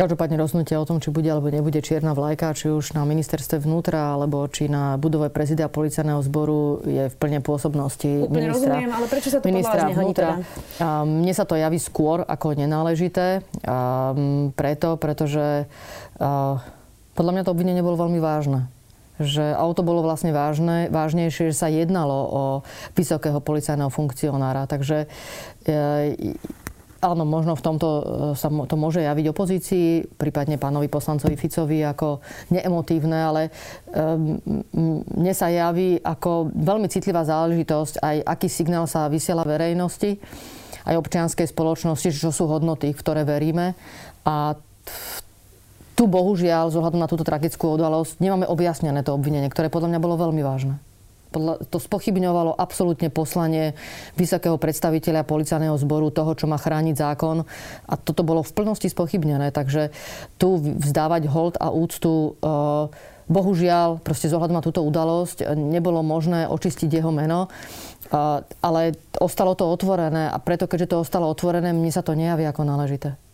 Každopádne 0.01 0.41
rozhodnutie 0.41 0.81
o 0.81 0.89
tom, 0.89 0.97
či 0.97 1.13
bude 1.13 1.29
alebo 1.29 1.53
nebude 1.53 1.77
čierna 1.85 2.17
vlajka, 2.17 2.57
či 2.57 2.73
už 2.73 2.97
na 2.97 3.05
ministerstve 3.05 3.61
vnútra, 3.61 4.17
alebo 4.17 4.49
či 4.49 4.65
na 4.65 4.97
budove 4.97 5.29
prezida 5.29 5.69
policajného 5.69 6.25
zboru 6.25 6.81
je 6.89 7.13
v 7.13 7.15
plne 7.21 7.45
pôsobnosti 7.45 8.09
Úplne 8.09 8.49
ministra, 8.49 8.81
rozumiem, 8.81 8.93
ale 8.97 9.07
prečo 9.13 9.29
sa 9.29 9.45
to 9.45 9.53
ministra 9.53 9.93
vnútra. 9.93 10.41
Teda? 10.41 11.05
Mne 11.05 11.33
sa 11.37 11.45
to 11.45 11.53
javí 11.53 11.77
skôr 11.77 12.25
ako 12.25 12.57
nenáležité. 12.57 13.45
Preto, 14.57 14.89
pretože 14.97 15.69
podľa 17.13 17.33
mňa 17.37 17.43
to 17.45 17.53
obvinenie 17.53 17.85
bolo 17.85 18.01
veľmi 18.01 18.25
vážne 18.25 18.73
že 19.21 19.53
auto 19.53 19.85
bolo 19.85 20.01
vlastne 20.01 20.33
vážne, 20.33 20.89
vážnejšie, 20.89 21.53
že 21.53 21.61
sa 21.61 21.69
jednalo 21.69 22.19
o 22.25 22.43
vysokého 22.97 23.37
policajného 23.45 23.93
funkcionára. 23.93 24.65
Takže 24.65 25.05
e, 25.69 26.33
Áno, 27.01 27.25
možno 27.25 27.57
v 27.57 27.65
tomto 27.65 27.89
e, 27.89 28.03
sa 28.37 28.53
to 28.53 28.77
môže 28.77 29.01
javiť 29.01 29.27
opozícii, 29.33 29.89
prípadne 30.21 30.61
pánovi 30.61 30.93
poslancovi 30.93 31.33
Ficovi 31.33 31.81
ako 31.81 32.21
neemotívne, 32.53 33.17
ale 33.17 33.43
mne 35.17 35.33
sa 35.33 35.49
javí 35.49 35.97
ako 35.97 36.53
veľmi 36.53 36.93
citlivá 36.93 37.25
záležitosť 37.25 38.05
aj 38.05 38.17
aký 38.29 38.49
signál 38.53 38.85
sa 38.85 39.09
vysiela 39.09 39.49
verejnosti 39.49 40.21
aj 40.85 40.97
občianskej 40.97 41.49
spoločnosti, 41.49 42.09
čo 42.13 42.33
sú 42.33 42.49
hodnoty, 42.49 42.93
v 42.93 43.01
ktoré 43.01 43.23
veríme. 43.25 43.77
A 44.25 44.57
tu 45.97 46.09
bohužiaľ, 46.09 46.73
z 46.73 46.81
na 46.97 47.09
túto 47.09 47.25
tragickú 47.29 47.77
udalosť, 47.77 48.25
nemáme 48.25 48.49
objasnené 48.49 49.05
to 49.05 49.13
obvinenie, 49.13 49.53
ktoré 49.53 49.69
podľa 49.69 49.97
mňa 49.97 50.01
bolo 50.01 50.17
veľmi 50.17 50.41
vážne 50.41 50.81
to 51.71 51.79
spochybňovalo 51.79 52.59
absolútne 52.59 53.09
poslanie 53.09 53.79
vysokého 54.19 54.59
predstaviteľa 54.59 55.23
policajného 55.23 55.79
zboru 55.79 56.11
toho, 56.11 56.35
čo 56.35 56.51
má 56.51 56.59
chrániť 56.59 56.95
zákon. 56.99 57.47
A 57.87 57.95
toto 57.95 58.27
bolo 58.27 58.43
v 58.43 58.55
plnosti 58.55 58.91
spochybnené. 58.91 59.55
Takže 59.55 59.95
tu 60.37 60.59
vzdávať 60.59 61.31
hold 61.31 61.55
a 61.63 61.71
úctu 61.71 62.11
e, 62.11 62.51
bohužiaľ, 63.31 64.03
proste 64.03 64.27
z 64.27 64.35
ohľadom 64.35 64.59
na 64.59 64.67
túto 64.67 64.83
udalosť, 64.83 65.55
nebolo 65.55 66.03
možné 66.03 66.51
očistiť 66.51 66.91
jeho 66.91 67.15
meno. 67.15 67.47
E, 67.47 67.49
ale 68.43 68.81
ostalo 69.23 69.55
to 69.55 69.71
otvorené 69.71 70.27
a 70.27 70.37
preto, 70.43 70.67
keďže 70.67 70.99
to 70.99 71.03
ostalo 71.07 71.31
otvorené, 71.31 71.71
mne 71.71 71.95
sa 71.95 72.03
to 72.03 72.19
nejaví 72.19 72.43
ako 72.43 72.67
náležité. 72.67 73.30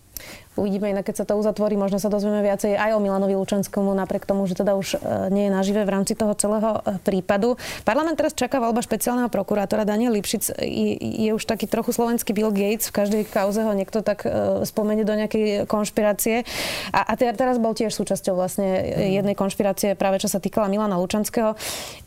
Uvidíme 0.57 0.89
inak, 0.89 1.05
keď 1.05 1.17
sa 1.21 1.25
to 1.29 1.37
uzatvorí, 1.37 1.77
možno 1.77 2.01
sa 2.01 2.09
dozvieme 2.09 2.41
viacej 2.41 2.81
aj 2.81 2.97
o 2.97 3.01
Milanovi 3.01 3.37
Lučenskému, 3.37 3.93
napriek 3.93 4.25
tomu, 4.25 4.49
že 4.49 4.57
teda 4.57 4.73
už 4.73 4.97
e, 4.97 5.29
nie 5.29 5.47
je 5.47 5.53
nažive 5.53 5.85
v 5.85 5.93
rámci 5.93 6.17
toho 6.17 6.33
celého 6.33 6.81
e, 6.81 6.97
prípadu. 7.05 7.61
Parlament 7.85 8.17
teraz 8.17 8.33
čaká 8.33 8.57
voľba 8.57 8.81
špeciálneho 8.81 9.29
prokurátora. 9.29 9.85
Daniel 9.85 10.17
Lipšic 10.17 10.57
je, 10.65 10.97
je 10.97 11.31
už 11.37 11.45
taký 11.45 11.69
trochu 11.69 11.93
slovenský 11.93 12.33
Bill 12.33 12.49
Gates. 12.57 12.89
V 12.89 12.97
každej 13.05 13.29
kauze 13.29 13.61
ho 13.61 13.73
niekto 13.77 14.01
tak 14.01 14.25
e, 14.25 14.65
spomenie 14.65 15.05
do 15.05 15.13
nejakej 15.13 15.69
konšpirácie. 15.69 16.49
A, 16.89 17.05
a 17.05 17.13
teraz 17.21 17.61
bol 17.61 17.77
tiež 17.77 17.93
súčasťou 17.93 18.33
vlastne 18.41 18.65
jednej 19.13 19.37
konšpirácie 19.37 19.93
práve 19.93 20.25
čo 20.25 20.33
sa 20.33 20.41
týkala 20.41 20.73
Milana 20.73 20.97
Lučanského. 20.97 21.53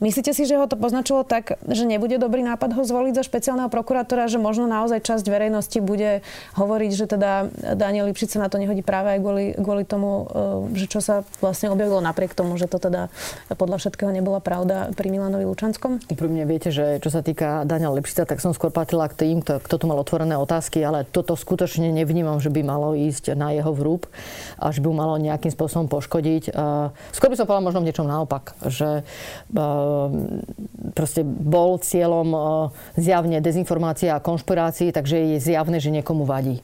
Myslíte 0.02 0.34
si, 0.34 0.50
že 0.50 0.58
ho 0.58 0.66
to 0.66 0.74
poznačilo 0.74 1.22
tak, 1.22 1.62
že 1.70 1.86
nebude 1.86 2.18
dobrý 2.18 2.42
nápad 2.42 2.74
ho 2.74 2.82
zvoliť 2.82 3.14
za 3.14 3.24
špeciálneho 3.30 3.70
prokurátora, 3.70 4.26
že 4.26 4.42
možno 4.42 4.66
naozaj 4.66 5.06
časť 5.06 5.26
verejnosti 5.30 5.78
bude 5.86 6.26
hovoriť, 6.58 6.92
že 6.98 7.06
teda 7.06 7.32
Daniel 7.78 8.10
Lipšic 8.10 8.39
na 8.40 8.48
to 8.48 8.58
nehodí 8.58 8.80
práve 8.80 9.14
aj 9.16 9.20
kvôli, 9.20 9.46
kvôli 9.60 9.84
tomu, 9.84 10.26
e, 10.74 10.80
že 10.80 10.86
čo 10.88 11.00
sa 11.04 11.28
vlastne 11.44 11.70
objavilo 11.70 12.00
napriek 12.00 12.32
tomu, 12.32 12.56
že 12.56 12.72
to 12.72 12.80
teda 12.80 13.12
podľa 13.54 13.84
všetkého 13.84 14.12
nebola 14.16 14.40
pravda 14.40 14.96
pri 14.96 15.12
Milanovi 15.12 15.44
Lučanskom? 15.44 16.00
Úprimne 16.08 16.48
viete, 16.48 16.72
že 16.72 17.04
čo 17.04 17.12
sa 17.12 17.20
týka 17.20 17.68
Daniela 17.68 18.00
Lipšica, 18.00 18.24
tak 18.24 18.40
som 18.40 18.56
skôr 18.56 18.72
patrila 18.72 19.12
k 19.12 19.28
tým, 19.28 19.44
kto, 19.44 19.60
kto 19.60 19.76
tu 19.76 19.86
mal 19.86 20.00
otvorené 20.00 20.40
otázky, 20.40 20.80
ale 20.80 21.04
toto 21.04 21.36
skutočne 21.36 21.92
nevnímam, 21.92 22.40
že 22.40 22.48
by 22.48 22.64
malo 22.64 22.96
ísť 22.96 23.36
na 23.36 23.52
jeho 23.52 23.76
vrúb 23.76 24.08
a 24.56 24.72
že 24.72 24.80
by 24.80 24.90
malo 24.96 25.20
nejakým 25.20 25.52
spôsobom 25.52 25.92
poškodiť. 25.92 26.44
E, 26.50 26.52
skôr 27.12 27.28
by 27.28 27.38
som 27.38 27.46
povedala 27.46 27.68
možno 27.68 27.84
v 27.84 27.88
niečom 27.92 28.08
naopak, 28.08 28.56
že 28.72 29.04
e, 29.52 29.64
proste 30.96 31.22
bol 31.28 31.82
cieľom 31.84 32.30
zjavne 32.96 33.40
dezinformácia 33.44 34.16
a 34.16 34.24
konšpirácií, 34.24 34.94
takže 34.94 35.36
je 35.36 35.38
zjavné, 35.42 35.82
že 35.82 35.94
niekomu 35.94 36.24
vadí. 36.24 36.62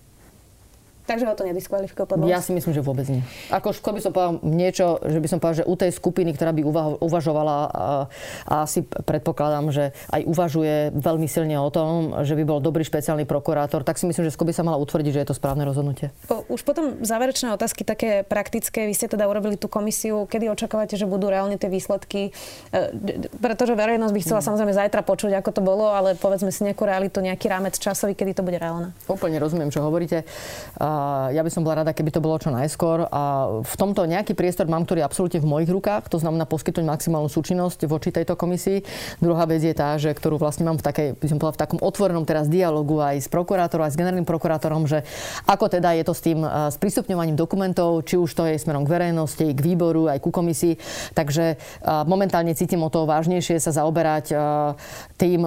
Takže 1.05 1.29
ho 1.29 1.37
to 1.37 1.45
nediskvalifikoval 1.45 2.17
podľa 2.17 2.25
Ja 2.25 2.41
si 2.41 2.49
myslím, 2.49 2.73
že 2.73 2.81
vôbec 2.81 3.05
nie. 3.05 3.21
Ako 3.53 3.77
skôr 3.77 3.93
by 3.93 4.01
som 4.01 4.09
povedal 4.09 4.41
niečo, 4.41 4.97
že 5.05 5.21
by 5.21 5.27
som 5.29 5.37
povedal, 5.37 5.61
že 5.61 5.69
u 5.69 5.75
tej 5.77 5.91
skupiny, 5.93 6.33
ktorá 6.33 6.49
by 6.49 6.65
uvažovala 6.97 7.57
a, 7.69 7.85
a 8.49 8.55
asi 8.65 8.81
predpokladám, 8.81 9.69
že 9.69 9.93
aj 10.09 10.21
uvažuje 10.25 10.97
veľmi 10.97 11.29
silne 11.29 11.61
o 11.61 11.69
tom, 11.69 12.25
že 12.25 12.33
by 12.33 12.43
bol 12.43 12.57
dobrý 12.57 12.81
špeciálny 12.81 13.29
prokurátor, 13.29 13.85
tak 13.85 14.01
si 14.01 14.09
myslím, 14.09 14.25
že 14.25 14.33
skôr 14.33 14.49
by 14.49 14.57
sa 14.57 14.65
mala 14.65 14.81
utvrdiť, 14.81 15.13
že 15.13 15.21
je 15.21 15.29
to 15.29 15.37
správne 15.37 15.61
rozhodnutie. 15.61 16.09
Už 16.49 16.65
potom 16.65 17.05
záverečné 17.05 17.53
otázky 17.53 17.85
také 17.85 18.25
praktické. 18.25 18.89
Vy 18.89 18.97
ste 18.97 19.05
teda 19.05 19.29
urobili 19.29 19.61
tú 19.61 19.69
komisiu. 19.69 20.25
Kedy 20.25 20.49
očakávate, 20.49 20.97
že 20.97 21.05
budú 21.05 21.29
reálne 21.29 21.61
tie 21.61 21.69
výsledky? 21.69 22.33
E, 22.73 23.21
pretože 23.37 23.77
verejnosť 23.77 24.13
by 24.13 24.19
chcela 24.25 24.41
mm. 24.41 24.47
samozrejme 24.49 24.73
zajtra 24.73 25.01
počuť, 25.05 25.37
ako 25.37 25.49
to 25.53 25.61
bolo, 25.61 25.93
ale 25.93 26.17
povedzme 26.17 26.49
si 26.49 26.65
nejakú 26.65 26.81
realitu, 26.89 27.21
nejaký 27.21 27.45
rámec 27.45 27.77
časový, 27.77 28.17
kedy 28.17 28.41
to 28.41 28.43
bude 28.45 28.57
reálne. 28.57 28.91
Úplne 29.05 29.37
rozumiem, 29.37 29.69
čo 29.69 29.85
hovoríte 29.85 30.25
ja 31.31 31.41
by 31.41 31.51
som 31.51 31.63
bola 31.67 31.83
rada, 31.83 31.91
keby 31.91 32.11
to 32.11 32.23
bolo 32.23 32.39
čo 32.39 32.53
najskôr. 32.53 33.07
A 33.11 33.47
v 33.63 33.75
tomto 33.77 34.07
nejaký 34.07 34.33
priestor 34.33 34.67
mám, 34.67 34.83
ktorý 34.87 35.03
je 35.03 35.07
absolútne 35.07 35.39
v 35.43 35.47
mojich 35.47 35.71
rukách, 35.71 36.07
to 36.09 36.17
znamená 36.17 36.47
poskytnúť 36.47 36.85
maximálnu 36.85 37.29
súčinnosť 37.29 37.87
voči 37.87 38.09
tejto 38.13 38.33
komisii. 38.39 38.81
Druhá 39.19 39.45
vec 39.49 39.63
je 39.63 39.75
tá, 39.75 39.95
že 39.99 40.11
ktorú 40.13 40.39
vlastne 40.39 40.67
mám 40.67 40.79
v, 40.79 40.83
takej, 40.85 41.07
by 41.19 41.27
som 41.27 41.37
v 41.41 41.59
takom 41.59 41.79
otvorenom 41.81 42.25
teraz 42.25 42.49
dialogu 42.49 42.99
aj 43.03 43.25
s 43.25 43.29
prokurátorom, 43.29 43.85
aj 43.85 43.93
s 43.93 43.99
generálnym 43.99 44.27
prokurátorom, 44.27 44.87
že 44.89 45.05
ako 45.45 45.69
teda 45.69 45.93
je 45.97 46.03
to 46.07 46.13
s 46.13 46.21
tým 46.21 46.39
sprístupňovaním 46.45 47.37
dokumentov, 47.37 48.03
či 48.07 48.17
už 48.17 48.31
to 48.33 48.43
je 48.47 48.57
smerom 48.57 48.87
k 48.87 48.93
verejnosti, 48.95 49.45
k 49.45 49.59
výboru, 49.59 50.07
aj 50.09 50.19
ku 50.23 50.31
komisii. 50.33 50.77
Takže 51.13 51.57
momentálne 52.05 52.53
cítim 52.55 52.81
o 52.81 52.89
to 52.89 53.03
vážnejšie 53.09 53.59
sa 53.59 53.75
zaoberať 53.75 54.33
tým, 55.19 55.45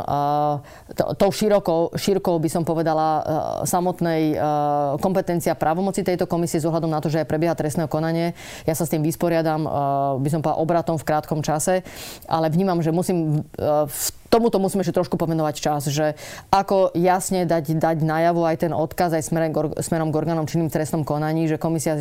tou 1.19 1.31
širokou, 1.33 2.37
by 2.39 2.51
som 2.51 2.63
povedala, 2.67 3.23
samotnej 3.65 4.35
kompetencia 5.39 5.55
právomoci 5.55 6.03
tejto 6.03 6.27
komisie 6.27 6.59
ohľadom 6.59 6.91
na 6.91 6.99
to, 6.99 7.07
že 7.07 7.23
aj 7.23 7.31
prebieha 7.31 7.55
trestné 7.55 7.87
konanie. 7.87 8.35
Ja 8.67 8.75
sa 8.75 8.83
s 8.83 8.91
tým 8.91 9.07
vysporiadam, 9.07 9.63
by 10.19 10.29
som 10.35 10.43
povedal, 10.43 10.59
obratom 10.59 10.99
v 10.99 11.07
krátkom 11.07 11.47
čase, 11.47 11.87
ale 12.27 12.51
vnímam, 12.51 12.83
že 12.83 12.91
musím 12.91 13.47
v 13.87 14.07
tomuto 14.35 14.59
musíme 14.59 14.83
ešte 14.83 14.99
trošku 14.99 15.15
pomenovať 15.15 15.55
čas, 15.63 15.87
že 15.95 16.19
ako 16.51 16.91
jasne 16.99 17.47
dať, 17.47 17.79
dať 17.79 18.03
najavo 18.03 18.43
aj 18.51 18.67
ten 18.67 18.73
odkaz 18.75 19.15
aj 19.15 19.31
smerom, 19.31 19.79
smerom 19.79 20.11
k 20.11 20.19
orgánom 20.19 20.51
činným 20.51 20.75
trestnom 20.75 21.07
konaní, 21.07 21.47
že 21.47 21.55
komisia 21.57 21.95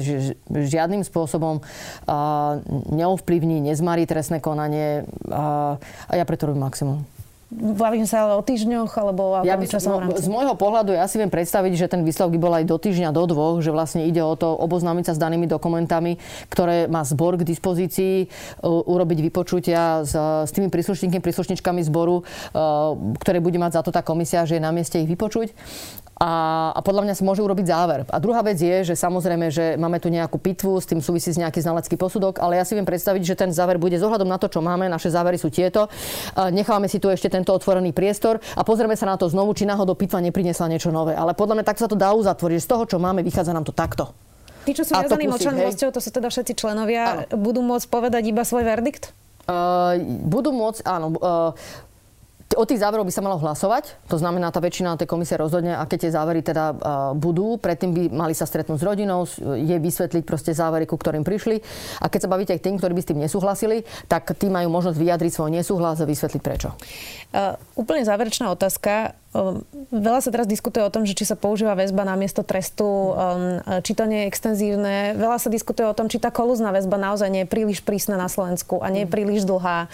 žiadnym 0.50 1.06
spôsobom 1.06 1.62
uh, 1.62 2.58
neovplyvní, 2.90 3.62
nezmarí 3.70 4.10
trestné 4.10 4.42
konanie 4.42 5.06
uh, 5.30 5.78
a 6.10 6.14
ja 6.18 6.26
preto 6.26 6.50
robím 6.50 6.66
maximum. 6.66 7.17
Bavím 7.48 8.04
sa 8.04 8.28
ale 8.28 8.36
o 8.36 8.44
týždňoch, 8.44 8.92
alebo 9.00 9.40
ja 9.48 9.56
by, 9.56 9.66
časom 9.72 10.04
no, 10.04 10.20
Z 10.20 10.28
môjho 10.28 10.60
pohľadu 10.60 10.92
ja 10.92 11.08
si 11.08 11.16
viem 11.16 11.32
predstaviť, 11.32 11.80
že 11.80 11.88
ten 11.88 12.04
výsledok 12.04 12.36
by 12.36 12.40
bol 12.44 12.54
aj 12.60 12.68
do 12.68 12.76
týždňa, 12.76 13.16
do 13.16 13.24
dvoch, 13.24 13.64
že 13.64 13.72
vlastne 13.72 14.04
ide 14.04 14.20
o 14.20 14.36
to 14.36 14.52
oboznámiť 14.52 15.08
sa 15.08 15.14
s 15.16 15.20
danými 15.24 15.48
dokumentami, 15.48 16.20
ktoré 16.52 16.92
má 16.92 17.08
zbor 17.08 17.40
k 17.40 17.48
dispozícii, 17.48 18.28
urobiť 18.68 19.24
vypočutia 19.32 20.04
s, 20.04 20.12
s 20.12 20.52
tými 20.52 20.68
príslušníkmi, 20.68 21.24
príslušničkami 21.24 21.88
zboru, 21.88 22.28
ktoré 23.24 23.40
bude 23.40 23.56
mať 23.64 23.80
za 23.80 23.82
to 23.88 23.96
tá 23.96 24.04
komisia, 24.04 24.44
že 24.44 24.60
je 24.60 24.66
na 24.68 24.76
mieste 24.76 25.00
ich 25.00 25.08
vypočuť 25.08 25.56
a, 26.18 26.32
a 26.74 26.80
podľa 26.82 27.06
mňa 27.06 27.14
sa 27.14 27.22
môže 27.22 27.46
urobiť 27.46 27.66
záver. 27.70 28.02
A 28.10 28.18
druhá 28.18 28.42
vec 28.42 28.58
je, 28.58 28.82
že 28.82 28.98
samozrejme, 28.98 29.54
že 29.54 29.78
máme 29.78 30.02
tu 30.02 30.10
nejakú 30.10 30.42
pitvu, 30.42 30.82
s 30.82 30.90
tým 30.90 30.98
súvisí 30.98 31.30
s 31.30 31.38
nejaký 31.38 31.62
znalecký 31.62 31.94
posudok, 31.94 32.42
ale 32.42 32.58
ja 32.58 32.66
si 32.66 32.74
viem 32.74 32.90
predstaviť, 32.90 33.22
že 33.22 33.36
ten 33.38 33.54
záver 33.54 33.78
bude 33.78 33.94
zohľadom 34.02 34.26
na 34.26 34.42
to, 34.42 34.50
čo 34.50 34.66
máme. 34.66 34.90
Naše 34.90 35.14
závery 35.14 35.38
sú 35.38 35.54
tieto. 35.54 35.86
Nechávame 36.34 36.90
si 36.90 36.98
tu 36.98 37.14
ešte 37.14 37.30
tento 37.30 37.54
otvorený 37.54 37.94
priestor 37.94 38.42
a 38.58 38.66
pozrieme 38.66 38.98
sa 38.98 39.06
na 39.06 39.14
to 39.14 39.30
znovu, 39.30 39.54
či 39.54 39.70
náhodou 39.70 39.94
pitva 39.94 40.18
neprinesla 40.18 40.66
niečo 40.74 40.90
nové. 40.90 41.14
Ale 41.14 41.38
podľa 41.38 41.62
mňa 41.62 41.66
tak 41.70 41.78
sa 41.78 41.86
to 41.86 41.94
dá 41.94 42.10
uzatvoriť. 42.18 42.66
Z 42.66 42.68
toho, 42.68 42.84
čo 42.90 42.98
máme, 42.98 43.22
vychádza 43.22 43.54
nám 43.54 43.70
to 43.70 43.74
takto. 43.74 44.10
Tí, 44.66 44.74
čo 44.74 44.84
sú 44.84 44.98
viazaní 44.98 45.32
mlčanlivosťou, 45.32 45.96
to 45.96 46.02
sú 46.04 46.10
teda 46.12 46.28
všetci 46.28 46.58
členovia, 46.58 47.24
ano. 47.30 47.40
budú 47.40 47.64
môcť 47.64 47.88
povedať 47.88 48.28
iba 48.28 48.44
svoj 48.44 48.68
verdikt? 48.68 49.16
Uh, 49.48 49.96
budú 50.28 50.52
môcť, 50.52 50.84
áno. 50.84 51.16
Uh, 51.16 51.56
O 52.56 52.64
tých 52.64 52.80
záverov 52.80 53.04
by 53.04 53.12
sa 53.12 53.20
malo 53.20 53.36
hlasovať, 53.44 54.08
to 54.08 54.16
znamená, 54.16 54.56
tá 54.56 54.64
väčšina 54.64 54.96
tej 54.96 55.12
komisie 55.12 55.36
rozhodne, 55.36 55.76
aké 55.76 56.00
tie 56.00 56.16
závery 56.16 56.40
teda 56.40 56.80
budú. 57.20 57.60
Predtým 57.60 57.92
by 57.92 58.04
mali 58.08 58.32
sa 58.32 58.48
stretnúť 58.48 58.80
s 58.80 58.88
rodinou, 58.88 59.28
je 59.44 59.76
vysvetliť 59.76 60.24
proste 60.24 60.56
závery, 60.56 60.88
ku 60.88 60.96
ktorým 60.96 61.28
prišli. 61.28 61.60
A 62.00 62.08
keď 62.08 62.20
sa 62.24 62.32
bavíte 62.32 62.56
aj 62.56 62.64
tým, 62.64 62.80
ktorí 62.80 62.96
by 62.96 63.02
s 63.04 63.10
tým 63.12 63.20
nesúhlasili, 63.20 63.84
tak 64.08 64.32
tí 64.40 64.48
majú 64.48 64.72
možnosť 64.72 64.96
vyjadriť 64.96 65.32
svoj 65.36 65.52
nesúhlas 65.60 66.00
a 66.00 66.08
vysvetliť 66.08 66.42
prečo. 66.42 66.72
Uh, 67.36 67.60
úplne 67.76 68.08
záverečná 68.08 68.48
otázka. 68.48 69.20
Veľa 69.92 70.24
sa 70.24 70.32
teraz 70.34 70.48
diskutuje 70.50 70.82
o 70.82 70.90
tom, 70.90 71.06
že 71.06 71.14
či 71.14 71.28
sa 71.28 71.38
používa 71.38 71.78
väzba 71.78 72.08
na 72.08 72.18
miesto 72.18 72.42
trestu, 72.42 72.88
um, 72.88 73.60
či 73.86 73.92
to 73.94 74.08
nie 74.08 74.24
je 74.24 74.30
extenzívne. 74.32 75.14
Veľa 75.14 75.38
sa 75.38 75.52
diskutuje 75.52 75.86
o 75.86 75.94
tom, 75.94 76.10
či 76.10 76.18
tá 76.18 76.34
kolúzna 76.34 76.72
väzba 76.74 76.98
naozaj 76.98 77.28
nie 77.30 77.44
je 77.46 77.52
príliš 77.52 77.84
prísna 77.86 78.18
na 78.18 78.32
Slovensku 78.32 78.82
a 78.82 78.88
nie 78.90 79.06
je 79.06 79.12
príliš 79.12 79.46
dlhá. 79.46 79.92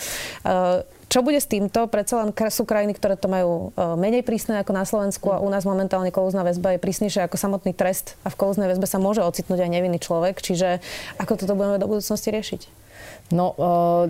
Čo 1.14 1.22
bude 1.22 1.38
s 1.38 1.46
týmto? 1.46 1.86
Predsa 1.94 2.26
len 2.26 2.34
sú 2.34 2.66
krajiny, 2.66 2.98
ktoré 2.98 3.14
to 3.14 3.30
majú 3.30 3.70
e, 3.78 3.86
menej 4.02 4.26
prísne 4.26 4.58
ako 4.58 4.74
na 4.74 4.82
Slovensku 4.82 5.30
a 5.30 5.38
u 5.38 5.46
nás 5.46 5.62
momentálne 5.62 6.10
kolúzna 6.10 6.42
väzba 6.42 6.74
je 6.74 6.82
prísnejšia 6.82 7.30
ako 7.30 7.38
samotný 7.38 7.78
trest 7.78 8.18
a 8.26 8.34
v 8.34 8.40
kolúznej 8.42 8.66
väzbe 8.66 8.90
sa 8.90 8.98
môže 8.98 9.22
ocitnúť 9.22 9.62
aj 9.62 9.70
nevinný 9.78 10.02
človek. 10.02 10.42
Čiže 10.42 10.82
ako 11.22 11.38
toto 11.38 11.54
budeme 11.54 11.78
do 11.78 11.86
budúcnosti 11.86 12.34
riešiť? 12.34 12.62
No, 13.30 13.54
uh, 13.54 14.10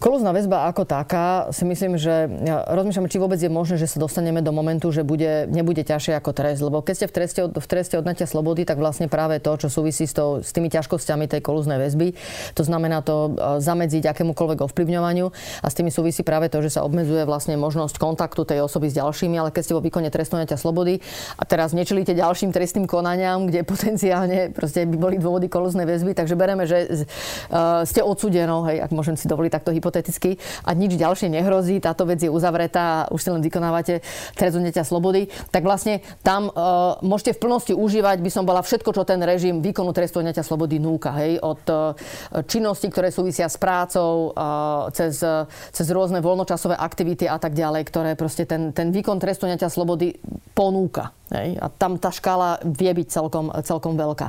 Kolúzna 0.00 0.32
väzba 0.32 0.64
ako 0.64 0.88
taká, 0.88 1.52
si 1.52 1.60
myslím, 1.68 2.00
že 2.00 2.24
ja 2.48 2.64
rozmýšľam, 2.72 3.12
či 3.12 3.20
vôbec 3.20 3.36
je 3.36 3.52
možné, 3.52 3.76
že 3.76 3.84
sa 3.84 4.00
dostaneme 4.00 4.40
do 4.40 4.48
momentu, 4.48 4.88
že 4.88 5.04
bude, 5.04 5.44
nebude 5.52 5.84
ťažšie 5.84 6.16
ako 6.16 6.32
trest. 6.32 6.64
Lebo 6.64 6.80
keď 6.80 6.94
ste 6.96 7.06
v 7.06 7.12
treste, 7.12 7.40
v 7.52 7.66
treste 7.68 8.00
odnatia 8.00 8.24
slobody, 8.24 8.64
tak 8.64 8.80
vlastne 8.80 9.12
práve 9.12 9.44
to, 9.44 9.52
čo 9.60 9.68
súvisí 9.68 10.08
s, 10.08 10.16
to, 10.16 10.40
s 10.40 10.56
tými 10.56 10.72
ťažkosťami 10.72 11.28
tej 11.28 11.44
kolúznej 11.44 11.76
väzby, 11.76 12.16
to 12.56 12.64
znamená 12.64 13.04
to 13.04 13.36
e, 13.36 13.60
zamedziť 13.60 14.08
akémukoľvek 14.08 14.64
ovplyvňovaniu 14.72 15.28
a 15.60 15.66
s 15.68 15.76
tými 15.76 15.92
súvisí 15.92 16.24
práve 16.24 16.48
to, 16.48 16.64
že 16.64 16.80
sa 16.80 16.88
obmedzuje 16.88 17.28
vlastne 17.28 17.60
možnosť 17.60 18.00
kontaktu 18.00 18.48
tej 18.48 18.64
osoby 18.64 18.88
s 18.88 18.96
ďalšími, 18.96 19.36
ale 19.36 19.52
keď 19.52 19.68
ste 19.68 19.76
vo 19.76 19.84
výkone 19.84 20.08
trestu 20.08 20.40
odnatia 20.40 20.56
slobody 20.56 21.04
a 21.36 21.44
teraz 21.44 21.76
nečelíte 21.76 22.16
ďalším 22.16 22.56
trestným 22.56 22.88
konaniam, 22.88 23.44
kde 23.44 23.68
potenciálne 23.68 24.48
proste 24.56 24.88
by 24.88 24.96
boli 24.96 25.20
dôvody 25.20 25.52
kolúznej 25.52 25.84
väzby, 25.84 26.16
takže 26.16 26.40
bereme, 26.40 26.64
že 26.64 26.88
uh, 26.88 27.84
ste 27.84 28.00
odsudenou, 28.00 28.64
hej, 28.64 28.80
ak 28.80 28.96
môžem 28.96 29.20
si 29.20 29.28
dovoliť 29.28 29.52
takto 29.52 29.76
hypoteticky 29.90 30.38
a 30.62 30.70
nič 30.70 30.94
ďalšie 30.94 31.26
nehrozí, 31.26 31.82
táto 31.82 32.06
vec 32.06 32.22
je 32.22 32.30
uzavretá 32.30 33.02
a 33.04 33.08
už 33.10 33.20
si 33.26 33.28
len 33.34 33.42
vykonávate 33.42 34.06
trest 34.38 34.54
odňatia 34.54 34.86
slobody, 34.86 35.26
tak 35.50 35.66
vlastne 35.66 36.06
tam 36.22 36.46
uh, 36.46 37.02
môžete 37.02 37.34
v 37.34 37.42
plnosti 37.42 37.74
užívať, 37.74 38.22
by 38.22 38.30
som 38.30 38.46
bola 38.46 38.62
všetko, 38.62 38.94
čo 38.94 39.02
ten 39.02 39.18
režim 39.18 39.58
výkonu 39.58 39.90
trestu 39.90 40.22
slobody 40.22 40.78
núka. 40.78 41.10
Hej, 41.18 41.42
od 41.42 41.62
uh, 41.66 41.98
činností, 42.46 42.86
ktoré 42.86 43.10
súvisia 43.10 43.50
s 43.50 43.58
prácou, 43.58 44.30
uh, 44.30 44.86
cez, 44.94 45.18
uh, 45.26 45.50
cez 45.74 45.90
rôzne 45.90 46.22
voľnočasové 46.22 46.78
aktivity 46.78 47.26
a 47.26 47.42
tak 47.42 47.58
ďalej, 47.58 47.82
ktoré 47.90 48.10
proste 48.14 48.46
ten, 48.46 48.70
ten 48.70 48.94
výkon 48.94 49.18
trestu 49.18 49.50
slobody 49.66 50.14
ponúka. 50.54 51.10
Hej? 51.32 51.56
A 51.58 51.66
tam 51.72 51.96
tá 51.96 52.12
škála 52.12 52.60
vie 52.62 52.90
byť 52.92 53.08
celkom, 53.08 53.48
celkom 53.64 53.94
veľká. 53.96 54.28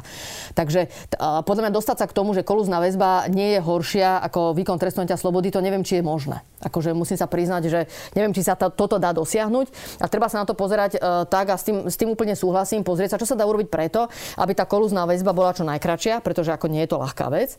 Takže 0.55 0.87
podľa 1.19 1.61
mňa 1.67 1.75
dostať 1.75 1.97
sa 2.01 2.07
k 2.07 2.15
tomu, 2.15 2.31
že 2.31 2.45
kolúzna 2.45 2.79
väzba 2.79 3.27
nie 3.27 3.57
je 3.57 3.59
horšia 3.59 4.21
ako 4.23 4.55
výkon 4.55 4.79
trestu 4.79 5.03
slobody, 5.03 5.50
to 5.51 5.59
neviem, 5.59 5.83
či 5.83 5.99
je 5.99 6.03
možné. 6.03 6.41
Akože 6.61 6.93
musím 6.95 7.17
sa 7.17 7.27
priznať, 7.27 7.63
že 7.67 7.79
neviem, 8.15 8.31
či 8.31 8.45
sa 8.45 8.55
to, 8.55 8.71
toto 8.71 9.01
dá 9.01 9.11
dosiahnuť 9.11 9.99
a 9.99 10.05
treba 10.07 10.29
sa 10.29 10.41
na 10.41 10.45
to 10.47 10.55
pozerať 10.55 10.97
uh, 10.97 11.25
tak 11.25 11.51
a 11.51 11.55
s 11.57 11.65
tým, 11.65 11.89
s 11.89 11.97
tým 11.97 12.13
úplne 12.13 12.37
súhlasím, 12.37 12.85
pozrieť 12.85 13.17
sa, 13.17 13.21
čo 13.21 13.27
sa 13.27 13.35
dá 13.35 13.43
urobiť 13.43 13.67
preto, 13.67 14.07
aby 14.37 14.53
tá 14.53 14.63
kolúzna 14.69 15.03
väzba 15.09 15.33
bola 15.33 15.51
čo 15.57 15.65
najkračšia, 15.65 16.21
pretože 16.21 16.53
ako 16.53 16.69
nie 16.69 16.85
je 16.85 16.89
to 16.93 17.01
ľahká 17.01 17.27
vec. 17.33 17.57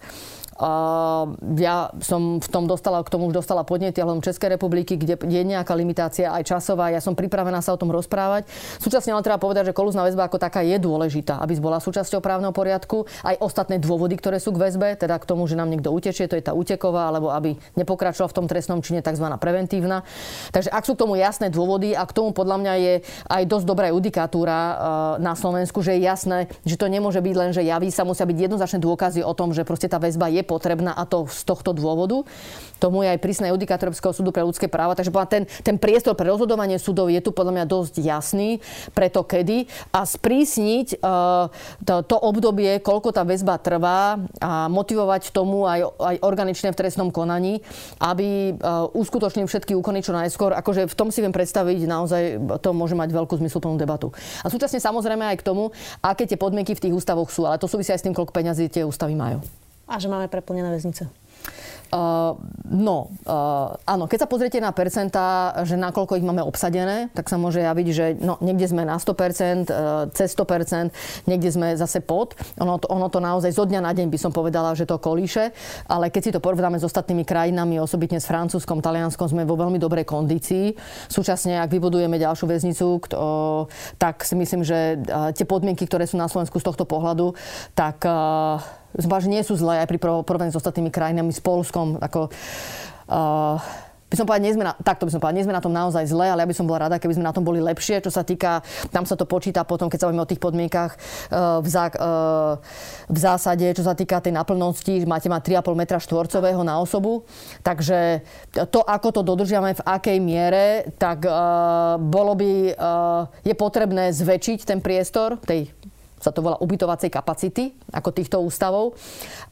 Ja 1.58 1.90
som 1.98 2.38
v 2.38 2.48
tom 2.48 2.70
dostala, 2.70 3.02
k 3.02 3.10
tomu 3.10 3.28
už 3.28 3.42
dostala 3.42 3.66
podnety 3.66 3.98
hľadom 3.98 4.22
Českej 4.22 4.54
republiky, 4.54 4.94
kde 4.94 5.18
je 5.18 5.42
nejaká 5.42 5.74
limitácia 5.74 6.30
aj 6.30 6.54
časová. 6.54 6.94
Ja 6.94 7.02
som 7.02 7.18
pripravená 7.18 7.58
sa 7.58 7.74
o 7.74 7.80
tom 7.80 7.90
rozprávať. 7.90 8.46
Súčasne 8.78 9.10
ale 9.10 9.26
treba 9.26 9.42
povedať, 9.42 9.70
že 9.70 9.76
kolúzna 9.76 10.06
väzba 10.06 10.30
ako 10.30 10.38
taká 10.38 10.62
je 10.62 10.78
dôležitá, 10.78 11.42
aby 11.42 11.58
bola 11.58 11.82
súčasťou 11.82 12.22
právneho 12.22 12.54
poriadku. 12.54 13.10
Aj 13.26 13.34
ostatné 13.42 13.82
dôvody, 13.82 14.14
ktoré 14.14 14.38
sú 14.38 14.54
k 14.54 14.70
väzbe, 14.70 14.94
teda 14.94 15.18
k 15.18 15.24
tomu, 15.26 15.50
že 15.50 15.58
nám 15.58 15.66
niekto 15.66 15.90
utečie, 15.90 16.30
to 16.30 16.38
je 16.38 16.46
tá 16.46 16.54
uteková, 16.54 17.10
alebo 17.10 17.34
aby 17.34 17.58
nepokračoval 17.74 18.30
v 18.30 18.36
tom 18.38 18.46
trestnom 18.46 18.78
čine 18.86 19.02
tzv. 19.02 19.26
preventívna. 19.42 20.06
Takže 20.54 20.70
ak 20.70 20.86
sú 20.86 20.94
k 20.94 21.02
tomu 21.02 21.18
jasné 21.18 21.50
dôvody 21.50 21.98
a 21.98 22.06
k 22.06 22.14
tomu 22.14 22.30
podľa 22.30 22.56
mňa 22.62 22.74
je 22.78 22.94
aj 23.26 23.42
dosť 23.50 23.66
dobrá 23.66 23.90
judikatúra 23.90 24.58
uh, 24.58 24.74
na 25.18 25.34
Slovensku, 25.34 25.82
že 25.82 25.98
je 25.98 26.06
jasné, 26.06 26.38
že 26.62 26.78
to 26.78 26.86
nemôže 26.86 27.18
byť 27.18 27.34
len, 27.34 27.50
že 27.50 27.66
javí 27.66 27.90
sa, 27.90 28.06
musia 28.06 28.22
byť 28.22 28.38
jednoznačné 28.38 28.78
dôkazy 28.78 29.20
o 29.26 29.32
tom, 29.34 29.50
že 29.50 29.66
proste 29.66 29.90
tá 29.90 29.98
väzba 29.98 30.30
je 30.30 30.42
potrebná 30.52 30.92
a 30.92 31.08
to 31.08 31.24
z 31.24 31.48
tohto 31.48 31.72
dôvodu. 31.72 32.28
Tomu 32.76 33.06
je 33.06 33.14
aj 33.14 33.22
prísne 33.22 33.48
judikát 33.54 33.78
súdu 34.10 34.34
pre 34.34 34.42
ľudské 34.42 34.66
práva. 34.66 34.98
Takže 34.98 35.14
ten, 35.30 35.46
ten 35.62 35.78
priestor 35.78 36.18
pre 36.18 36.26
rozhodovanie 36.26 36.82
súdov 36.82 37.08
je 37.08 37.22
tu 37.22 37.30
podľa 37.30 37.62
mňa 37.62 37.64
dosť 37.70 37.94
jasný 38.02 38.58
pre 38.90 39.06
to 39.06 39.22
kedy 39.22 39.70
a 39.94 40.02
sprísniť 40.02 40.98
uh, 40.98 41.46
to, 41.86 42.02
to 42.02 42.16
obdobie, 42.18 42.82
koľko 42.82 43.14
tá 43.14 43.22
väzba 43.22 43.62
trvá 43.62 44.18
a 44.42 44.66
motivovať 44.66 45.30
tomu 45.30 45.62
aj, 45.64 45.94
aj 45.94 46.16
organične 46.26 46.74
v 46.74 46.78
trestnom 46.82 47.14
konaní, 47.14 47.62
aby 48.02 48.58
uh, 48.58 48.90
uskutočnili 48.90 49.46
všetky 49.46 49.78
úkony 49.78 50.02
čo 50.02 50.10
najskôr. 50.10 50.50
Akože 50.58 50.90
v 50.90 50.98
tom 50.98 51.14
si 51.14 51.22
viem 51.22 51.30
predstaviť, 51.30 51.86
naozaj 51.86 52.22
to 52.58 52.74
môže 52.74 52.98
mať 52.98 53.14
veľkú 53.14 53.38
zmysluplnú 53.38 53.78
debatu. 53.78 54.10
A 54.42 54.50
súčasne 54.50 54.82
samozrejme 54.82 55.22
aj 55.30 55.38
k 55.38 55.46
tomu, 55.46 55.70
aké 56.02 56.26
tie 56.26 56.34
podmienky 56.34 56.74
v 56.74 56.82
tých 56.90 56.96
ústavoch 56.98 57.30
sú, 57.30 57.46
ale 57.46 57.62
to 57.62 57.70
súvisí 57.70 57.94
aj 57.94 58.02
s 58.02 58.06
tým, 58.10 58.14
koľko 58.16 58.34
peňazí 58.34 58.66
tie 58.66 58.82
ústavy 58.82 59.14
majú. 59.14 59.38
A 59.92 60.00
že 60.00 60.08
máme 60.08 60.32
preplnené 60.32 60.72
väznice. 60.72 61.12
Uh, 61.92 62.40
no, 62.72 63.12
uh, 63.28 63.76
áno, 63.84 64.08
keď 64.08 64.24
sa 64.24 64.28
pozriete 64.30 64.56
na 64.64 64.72
percentá, 64.72 65.52
že 65.68 65.76
nakoľko 65.76 66.16
ich 66.16 66.24
máme 66.24 66.40
obsadené, 66.40 67.12
tak 67.12 67.28
sa 67.28 67.36
môže 67.36 67.60
javiť, 67.60 67.86
že 67.92 68.06
no, 68.16 68.40
niekde 68.40 68.64
sme 68.64 68.88
na 68.88 68.96
100%, 68.96 69.68
uh, 69.68 70.08
cez 70.08 70.32
100%, 70.32 70.88
niekde 71.28 71.52
sme 71.52 71.76
zase 71.76 72.00
pod. 72.00 72.32
Ono 72.64 72.80
to, 72.80 72.88
ono 72.88 73.12
to 73.12 73.20
naozaj 73.20 73.52
zo 73.52 73.68
dňa 73.68 73.84
na 73.84 73.92
deň 73.92 74.08
by 74.08 74.16
som 74.16 74.32
povedala, 74.32 74.72
že 74.72 74.88
to 74.88 74.96
kolíše, 74.96 75.52
ale 75.84 76.08
keď 76.08 76.22
si 76.24 76.32
to 76.32 76.40
porovnáme 76.40 76.80
s 76.80 76.88
ostatnými 76.88 77.28
krajinami, 77.28 77.76
osobitne 77.76 78.24
s 78.24 78.24
Francúzskom, 78.24 78.80
Talianskom, 78.80 79.28
sme 79.28 79.44
vo 79.44 79.60
veľmi 79.60 79.76
dobrej 79.76 80.08
kondícii. 80.08 80.72
Súčasne, 81.12 81.60
ak 81.60 81.68
vybudujeme 81.68 82.16
ďalšiu 82.16 82.48
väznicu, 82.48 83.04
kto, 83.04 83.20
tak 84.00 84.24
si 84.24 84.32
myslím, 84.32 84.64
že 84.64 84.96
uh, 84.96 85.28
tie 85.36 85.44
podmienky, 85.44 85.84
ktoré 85.84 86.08
sú 86.08 86.16
na 86.16 86.24
Slovensku 86.24 86.56
z 86.56 86.72
tohto 86.72 86.88
pohľadu, 86.88 87.36
tak 87.76 88.00
uh, 88.08 88.80
že 88.96 89.30
nie 89.30 89.42
sú 89.44 89.56
zlé 89.56 89.82
aj 89.82 89.88
pri 89.88 89.98
porovnaní 90.00 90.52
s 90.52 90.58
ostatnými 90.58 90.92
krajinami, 90.92 91.32
s 91.32 91.40
Polskom. 91.40 91.96
Ako, 92.00 92.28
uh, 93.08 93.56
by 94.12 94.14
som 94.20 94.28
povedala, 94.28 94.44
nie 94.44 94.52
sme 94.52 94.64
na, 94.68 94.76
takto 94.76 95.08
by 95.08 95.10
som 95.16 95.20
povedala, 95.24 95.38
nie 95.40 95.46
sme 95.48 95.56
na 95.56 95.64
tom 95.64 95.72
naozaj 95.72 96.04
zle, 96.04 96.28
ale 96.28 96.44
ja 96.44 96.50
by 96.52 96.56
som 96.56 96.68
bola 96.68 96.84
rada, 96.84 97.00
keby 97.00 97.16
sme 97.16 97.24
na 97.24 97.32
tom 97.32 97.48
boli 97.48 97.64
lepšie. 97.64 98.04
Čo 98.04 98.12
sa 98.12 98.20
týka, 98.20 98.60
tam 98.92 99.08
sa 99.08 99.16
to 99.16 99.24
počíta 99.24 99.64
potom, 99.64 99.88
keď 99.88 100.04
sa 100.04 100.06
bavíme 100.12 100.20
o 100.20 100.28
tých 100.28 100.42
podmienkach 100.42 100.92
uh, 101.32 101.64
v, 101.64 101.68
zá, 101.72 101.88
uh, 101.96 102.60
v 103.08 103.18
zásade, 103.18 103.64
čo 103.72 103.80
sa 103.80 103.96
týka 103.96 104.20
tej 104.20 104.36
naplnosti, 104.36 105.08
máte 105.08 105.32
mať 105.32 105.64
3,5 105.64 105.80
metra 105.80 105.96
štvorcového 105.96 106.60
na 106.60 106.76
osobu. 106.76 107.24
Takže 107.64 108.20
to, 108.68 108.84
ako 108.84 109.08
to 109.16 109.20
dodržiame, 109.24 109.72
v 109.72 109.82
akej 109.88 110.18
miere, 110.20 110.92
tak 111.00 111.24
bolo 111.98 112.32
by, 112.36 112.76
je 113.40 113.54
potrebné 113.56 114.12
zväčšiť 114.12 114.58
ten 114.68 114.78
priestor 114.84 115.40
tej 115.40 115.72
sa 116.22 116.30
to 116.30 116.40
volá 116.40 116.56
ubytovacej 116.62 117.10
kapacity, 117.10 117.74
ako 117.90 118.14
týchto 118.14 118.38
ústavov. 118.38 118.94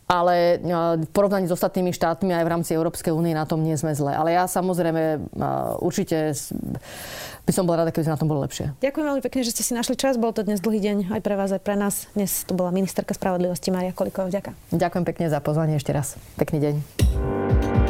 Ale 0.06 0.62
e, 0.62 0.74
v 1.02 1.11
porovnaní 1.11 1.50
s 1.50 1.54
ostatnými 1.54 1.90
štátmi 1.90 2.30
aj 2.30 2.44
v 2.46 2.52
rámci 2.54 2.70
Európskej 2.78 3.11
únie 3.11 3.35
na 3.35 3.46
tom 3.46 3.62
nie 3.62 3.74
sme 3.74 3.94
zle. 3.94 4.14
Ale 4.14 4.30
ja 4.30 4.46
samozrejme 4.46 5.02
e, 5.02 5.18
určite 5.83 6.35
by 7.46 7.52
som 7.52 7.66
bola 7.66 7.83
rada, 7.83 7.90
keby 7.90 8.06
sme 8.06 8.14
na 8.14 8.20
tom 8.22 8.30
bolo 8.30 8.46
lepšie. 8.46 8.70
Ďakujem 8.78 9.06
veľmi 9.11 9.22
pekne, 9.26 9.40
že 9.42 9.50
ste 9.54 9.62
si 9.66 9.72
našli 9.74 9.98
čas. 9.98 10.14
Bol 10.14 10.30
to 10.30 10.46
dnes 10.46 10.62
dlhý 10.62 10.78
deň 10.78 10.96
aj 11.11 11.20
pre 11.26 11.35
vás, 11.35 11.50
aj 11.50 11.62
pre 11.62 11.74
nás. 11.74 12.06
Dnes 12.14 12.46
tu 12.46 12.54
bola 12.54 12.70
ministerka 12.70 13.11
spravodlivosti 13.11 13.74
Maria 13.74 13.90
Koliková. 13.90 14.30
Ďakujem. 14.30 14.54
Ďakujem 14.70 15.04
pekne 15.04 15.26
za 15.26 15.42
pozvanie 15.42 15.74
ešte 15.74 15.90
raz. 15.90 16.14
Pekný 16.38 16.59
deň. 16.62 17.89